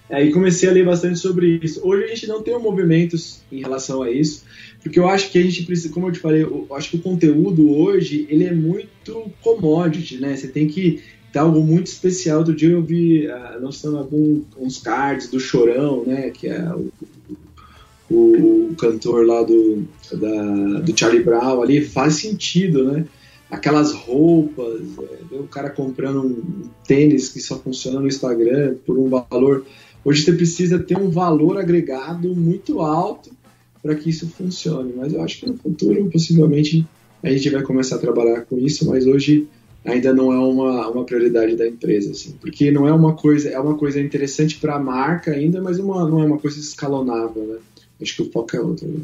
[0.08, 1.80] Aí comecei a ler bastante sobre isso.
[1.84, 4.44] Hoje a gente não tem movimentos em relação a isso,
[4.80, 7.02] porque eu acho que a gente precisa, como eu te falei, eu acho que o
[7.02, 10.36] conteúdo hoje ele é muito commodity, né?
[10.36, 11.02] Você tem que
[11.36, 12.42] Tá algo muito especial.
[12.42, 16.30] Do dia eu vi uh, lançando alguns cards do Chorão, né?
[16.30, 16.90] Que é o,
[18.10, 21.84] o, o cantor lá do, da, do Charlie Brown ali.
[21.84, 23.04] Faz sentido, né?
[23.50, 24.80] aquelas roupas,
[25.30, 29.66] é, o cara comprando um tênis que só funciona no Instagram por um valor.
[30.02, 33.30] Hoje você precisa ter um valor agregado muito alto
[33.82, 34.94] para que isso funcione.
[34.96, 36.86] Mas eu acho que no futuro, possivelmente,
[37.22, 39.46] a gente vai começar a trabalhar com isso, mas hoje
[39.86, 43.58] ainda não é uma, uma prioridade da empresa, assim, porque não é uma coisa, é
[43.58, 47.58] uma coisa interessante para a marca ainda, mas uma, não é uma coisa escalonável, né?
[48.02, 48.86] Acho que o foco é outro.
[48.86, 49.00] Né?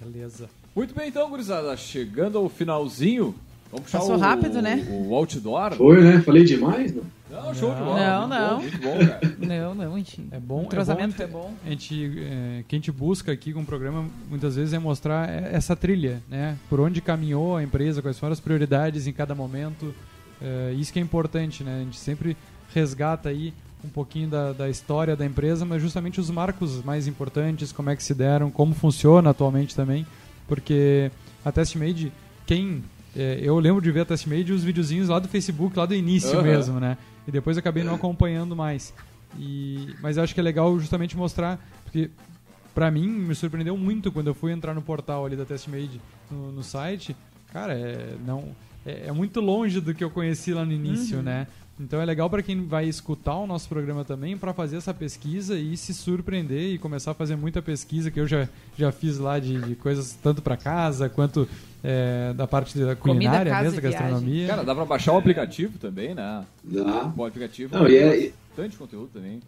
[0.00, 0.48] Beleza.
[0.76, 3.34] Muito bem, então, gurizada, chegando ao finalzinho,
[3.70, 4.86] vamos puxar Passou o, rápido, né?
[4.90, 5.74] o outdoor.
[5.74, 6.20] Foi, né?
[6.20, 7.02] Falei demais, não?
[7.32, 7.98] Não, show de bola.
[7.98, 8.56] Não, não.
[8.56, 9.20] Bom, muito bom, cara.
[9.42, 10.22] Não, não, a gente.
[10.30, 10.60] É bom.
[10.60, 11.52] O entrosamento é é bom.
[11.66, 15.28] A gente, é, que a gente busca aqui com o programa muitas vezes é mostrar
[15.28, 16.56] essa trilha, né?
[16.68, 19.94] Por onde caminhou a empresa, quais foram as prioridades em cada momento.
[20.40, 21.80] É, isso que é importante, né?
[21.80, 22.36] A gente sempre
[22.74, 23.52] resgata aí
[23.84, 27.96] um pouquinho da, da história da empresa, mas justamente os marcos mais importantes, como é
[27.96, 30.06] que se deram, como funciona atualmente também,
[30.46, 31.10] porque
[31.44, 32.12] a TestMade,
[32.46, 32.84] quem
[33.16, 36.36] é, eu lembro de ver a TestMade os videozinhos lá do Facebook, lá do início
[36.38, 36.42] Uhum.
[36.44, 36.96] mesmo, né?
[37.26, 38.92] E depois acabei não acompanhando mais.
[39.38, 42.10] E, mas eu acho que é legal justamente mostrar, porque
[42.74, 46.00] pra mim me surpreendeu muito quando eu fui entrar no portal ali da TestMade
[46.30, 47.16] no, no site.
[47.52, 48.54] Cara, é, não,
[48.84, 51.46] é, é muito longe do que eu conheci lá no início, né?
[51.80, 55.58] Então é legal para quem vai escutar o nosso programa também para fazer essa pesquisa
[55.58, 59.38] e se surpreender e começar a fazer muita pesquisa que eu já, já fiz lá
[59.38, 61.48] de, de coisas tanto para casa quanto
[61.82, 64.46] é, da parte da culinária mesmo, da gastronomia.
[64.48, 66.44] Cara, dá pra baixar o aplicativo também, né?
[66.64, 67.12] Dá.
[67.16, 69.40] O aplicativo Não, e é, tem bastante conteúdo também.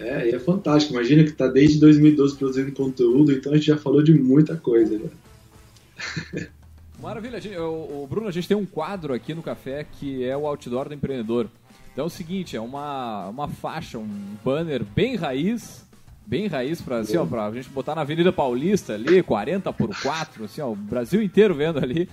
[0.00, 0.94] é, e é fantástico.
[0.94, 4.98] Imagina que tá desde 2012 produzindo conteúdo, então a gente já falou de muita coisa.
[4.98, 6.46] Já.
[7.00, 10.36] Maravilha, gente- o, o Bruno, a gente tem um quadro aqui no café que é
[10.36, 11.48] o outdoor do empreendedor.
[11.92, 14.08] Então é o seguinte, é uma, uma faixa, um
[14.44, 15.81] banner bem raiz,
[16.26, 20.44] bem raiz pra, assim, ó, pra gente botar na Avenida Paulista ali, 40 por 4,
[20.44, 22.08] assim, ó, o Brasil inteiro vendo ali.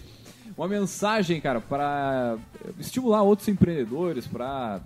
[0.58, 2.38] Uma mensagem, cara, para
[2.80, 4.82] estimular outros empreendedores, para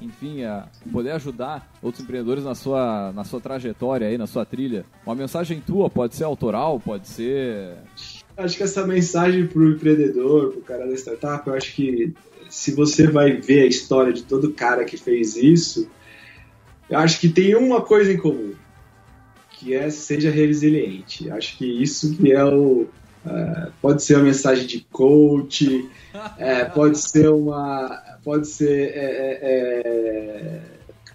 [0.00, 4.84] enfim, a poder ajudar outros empreendedores na sua, na sua trajetória aí, na sua trilha.
[5.04, 7.76] Uma mensagem tua, pode ser autoral, pode ser
[8.36, 12.14] Acho que essa mensagem pro empreendedor, pro cara da startup, eu acho que
[12.48, 15.88] se você vai ver a história de todo cara que fez isso,
[16.90, 18.52] eu acho que tem uma coisa em comum,
[19.52, 21.30] que é seja resiliente.
[21.30, 22.88] Acho que isso que é o
[23.24, 25.88] é, pode ser uma mensagem de coach,
[26.38, 30.62] é, pode ser uma, pode ser é, é,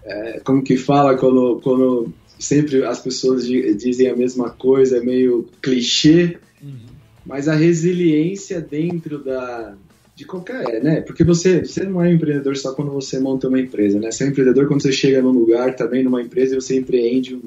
[0.06, 5.02] é, como que fala quando, quando sempre as pessoas di- dizem a mesma coisa, é
[5.02, 6.38] meio clichê,
[7.26, 9.76] mas a resiliência dentro da
[10.16, 11.02] de qualquer, né?
[11.02, 14.12] Porque você, você não é um empreendedor só quando você monta uma empresa, né?
[14.12, 17.36] Você é um empreendedor quando você chega num lugar também, numa empresa, e você empreende
[17.36, 17.42] um,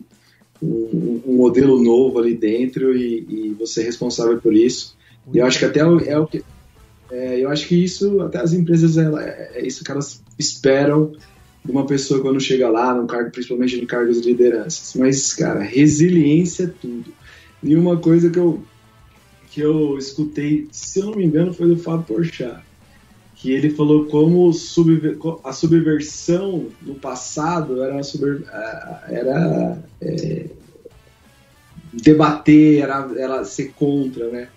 [0.62, 4.96] um, um modelo novo ali dentro e, e você é responsável por isso.
[5.32, 6.44] E eu acho que até o- é o que
[7.10, 11.12] é, eu acho que isso até as empresas ela, é, é isso que elas esperam
[11.64, 14.98] de uma pessoa quando chega lá, num cargo, principalmente de cargos de liderança.
[14.98, 17.14] Mas, cara, resiliência é tudo.
[17.62, 18.62] E uma coisa que eu
[19.58, 22.62] que eu escutei, se eu não me engano, foi do Fábio Porchat,
[23.34, 24.52] que ele falou como
[25.42, 30.46] a subversão no passado era, subver- ah, era é,
[31.92, 34.48] debater, era, era ser contra, né?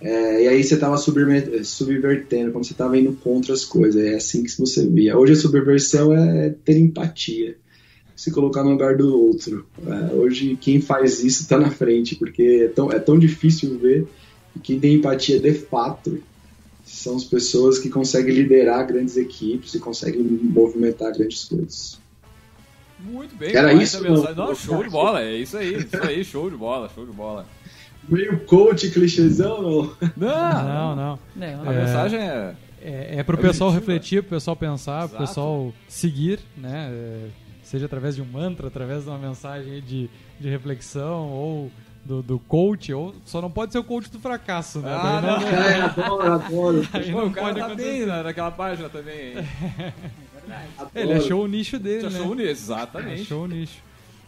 [0.00, 4.02] É, e aí você estava subvertendo, quando você estava indo contra as coisas.
[4.02, 5.16] É assim que você via.
[5.16, 7.58] Hoje a subversão é ter empatia.
[8.16, 9.66] Se colocar no lugar do outro.
[9.86, 14.08] É, hoje quem faz isso está na frente, porque é tão, é tão difícil ver.
[14.56, 16.22] E quem tem empatia de fato
[16.84, 22.00] são as pessoas que conseguem liderar grandes equipes e conseguem movimentar grandes coisas.
[23.00, 24.34] Muito bem, Era isso, mensagem.
[24.36, 24.46] não?
[24.48, 27.46] Não, show de bola, é isso aí, isso aí, show de bola, show de bola.
[28.08, 29.96] Meio coach clichêzão, não?
[30.16, 31.18] Não, Não, não.
[31.36, 31.84] Não, A É.
[31.84, 32.54] mensagem é.
[32.84, 35.24] É, é pro É pessoal refletir, pro pessoal pensar, pro Exato.
[35.28, 36.90] pessoal seguir, né?
[36.92, 37.28] É,
[37.62, 41.70] seja através de um mantra, através de uma mensagem de, de reflexão, ou
[42.04, 44.90] do, do coach, ou só não pode ser o coach do fracasso, né?
[44.92, 45.48] Ah, Daí não.
[45.48, 46.88] É, adoro, adoro.
[46.92, 47.90] aí não o cara pode tá acontecer.
[47.90, 49.38] bem na- naquela página também.
[49.38, 49.44] hein?
[50.94, 52.18] Ele achou o nicho dele, né?
[52.18, 53.22] achou nisso, exatamente.
[53.22, 53.78] Achou o nicho.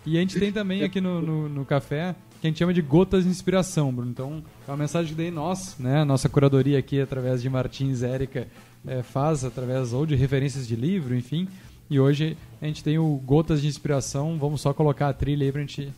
[0.07, 2.83] E a gente tem também aqui no, no, no café que a gente chama de
[2.83, 4.11] gotas de inspiração, Bruno.
[4.11, 8.03] Então, é uma mensagem que daí nós, né, a nossa curadoria aqui, através de Martins
[8.03, 8.47] e Érica,
[8.87, 11.49] eh, faz, através ou de referências de livro, enfim.
[11.89, 14.37] E hoje a gente tem o Gotas de Inspiração.
[14.39, 15.91] Vamos só colocar a trilha aí pra gente.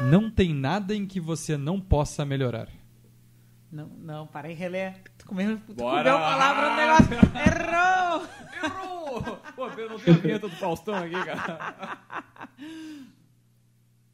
[0.00, 2.68] Não tem nada em que você não possa melhorar.
[3.72, 4.94] não, não, para aí, relé.
[5.18, 6.10] Tu comeu, tu Bora.
[6.12, 7.14] comeu a palavra no negócio.
[7.46, 8.28] Errou!
[8.62, 9.36] Errou!
[9.54, 11.98] Pô, eu não tenho a vinheta do Faustão aqui, cara.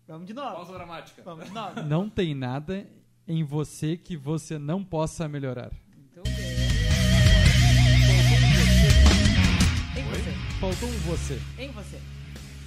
[0.06, 0.52] Vamos de novo.
[0.54, 1.22] Pausa dramática.
[1.24, 1.82] Vamos de novo.
[1.82, 2.86] Não tem nada
[3.26, 5.70] em você que você não possa melhorar.
[5.94, 6.52] Muito bem.
[9.96, 10.30] Em você.
[10.60, 11.40] Faltou um você.
[11.58, 11.98] Em você.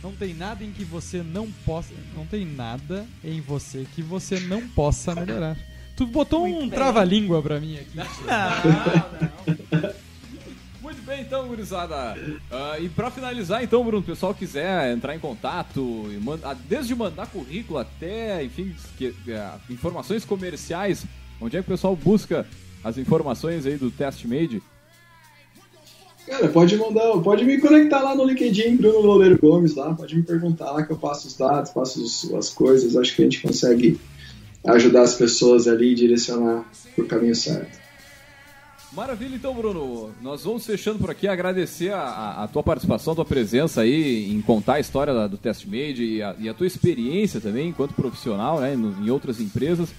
[0.05, 1.91] Não tem nada em que você não possa.
[2.15, 5.57] Não tem nada em você que você não possa melhorar.
[5.97, 7.97] Tu botou Muito um trava-língua pra mim aqui.
[7.97, 9.95] Não, não.
[10.79, 12.15] Muito bem, então, gurizada.
[12.51, 15.81] Ah, e pra finalizar, então, Bruno, o pessoal quiser entrar em contato,
[16.11, 21.03] e manda- ah, desde mandar currículo até, enfim, que- ah, informações comerciais,
[21.41, 22.45] onde é que o pessoal busca
[22.83, 24.61] as informações aí do Test Made?
[26.25, 30.23] Cara, pode mandar, pode me conectar lá no LinkedIn, Bruno Loureiro Gomes, lá, pode me
[30.23, 33.41] perguntar lá que eu passo os dados, passo os- as coisas, acho que a gente
[33.41, 33.99] consegue
[34.65, 36.65] ajudar as pessoas ali e direcionar
[36.95, 37.77] pro caminho certo.
[38.91, 40.11] Maravilha, então, Bruno.
[40.21, 41.27] Nós vamos fechando por aqui.
[41.27, 45.65] Agradecer a, a- tua participação, a tua presença aí em contar a história do Test
[45.65, 49.89] Made e a, e a tua experiência também enquanto profissional né, no- em outras empresas.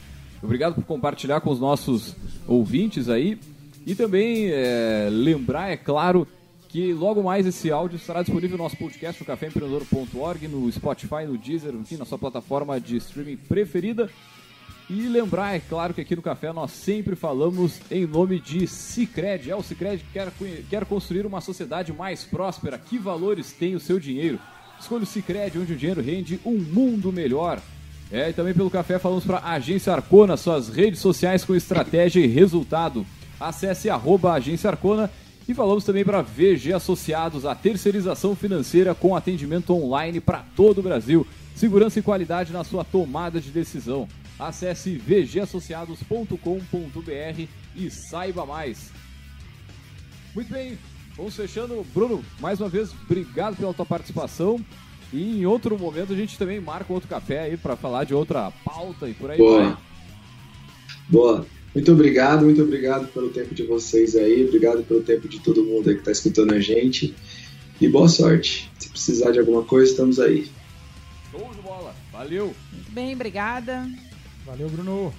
[0.42, 2.16] Obrigado por compartilhar com os nossos
[2.48, 3.38] ouvintes aí.
[3.86, 6.26] E também é, lembrar, é claro,
[6.68, 11.38] que logo mais esse áudio estará disponível no nosso podcast no caféempreendedor.org, no Spotify, no
[11.38, 14.10] Deezer, enfim, na sua plataforma de streaming preferida.
[14.90, 19.50] E lembrar, é claro, que aqui no Café nós sempre falamos em nome de Cicred.
[19.50, 22.78] É, o Cicred quer, conhe- quer construir uma sociedade mais próspera.
[22.78, 24.38] Que valores tem o seu dinheiro?
[24.80, 27.60] Escolha o Cicred, onde o dinheiro rende um mundo melhor.
[28.12, 32.20] É, e também pelo Café falamos para a Agência Arcona, suas redes sociais com estratégia
[32.20, 33.04] e resultado.
[33.38, 35.10] Acesse arroba Agência Arcona
[35.48, 40.82] e falamos também para VG Associados, a terceirização financeira com atendimento online para todo o
[40.82, 41.26] Brasil.
[41.54, 44.08] Segurança e qualidade na sua tomada de decisão.
[44.38, 48.90] Acesse vgassociados.com.br e saiba mais.
[50.34, 50.78] Muito bem,
[51.16, 51.86] vamos fechando.
[51.94, 54.60] Bruno, mais uma vez, obrigado pela tua participação.
[55.12, 58.50] E em outro momento a gente também marca outro café aí para falar de outra
[58.64, 59.48] pauta e por aí vai.
[59.48, 59.78] Boa.
[61.08, 61.46] Boa.
[61.76, 65.90] Muito obrigado, muito obrigado pelo tempo de vocês aí, obrigado pelo tempo de todo mundo
[65.90, 67.14] aí que está escutando a gente.
[67.78, 68.72] E boa sorte.
[68.78, 70.50] Se precisar de alguma coisa, estamos aí.
[71.30, 71.94] Show de bola.
[72.10, 72.54] Valeu.
[72.72, 73.86] Muito bem, obrigada.
[74.46, 75.12] Valeu, Bruno.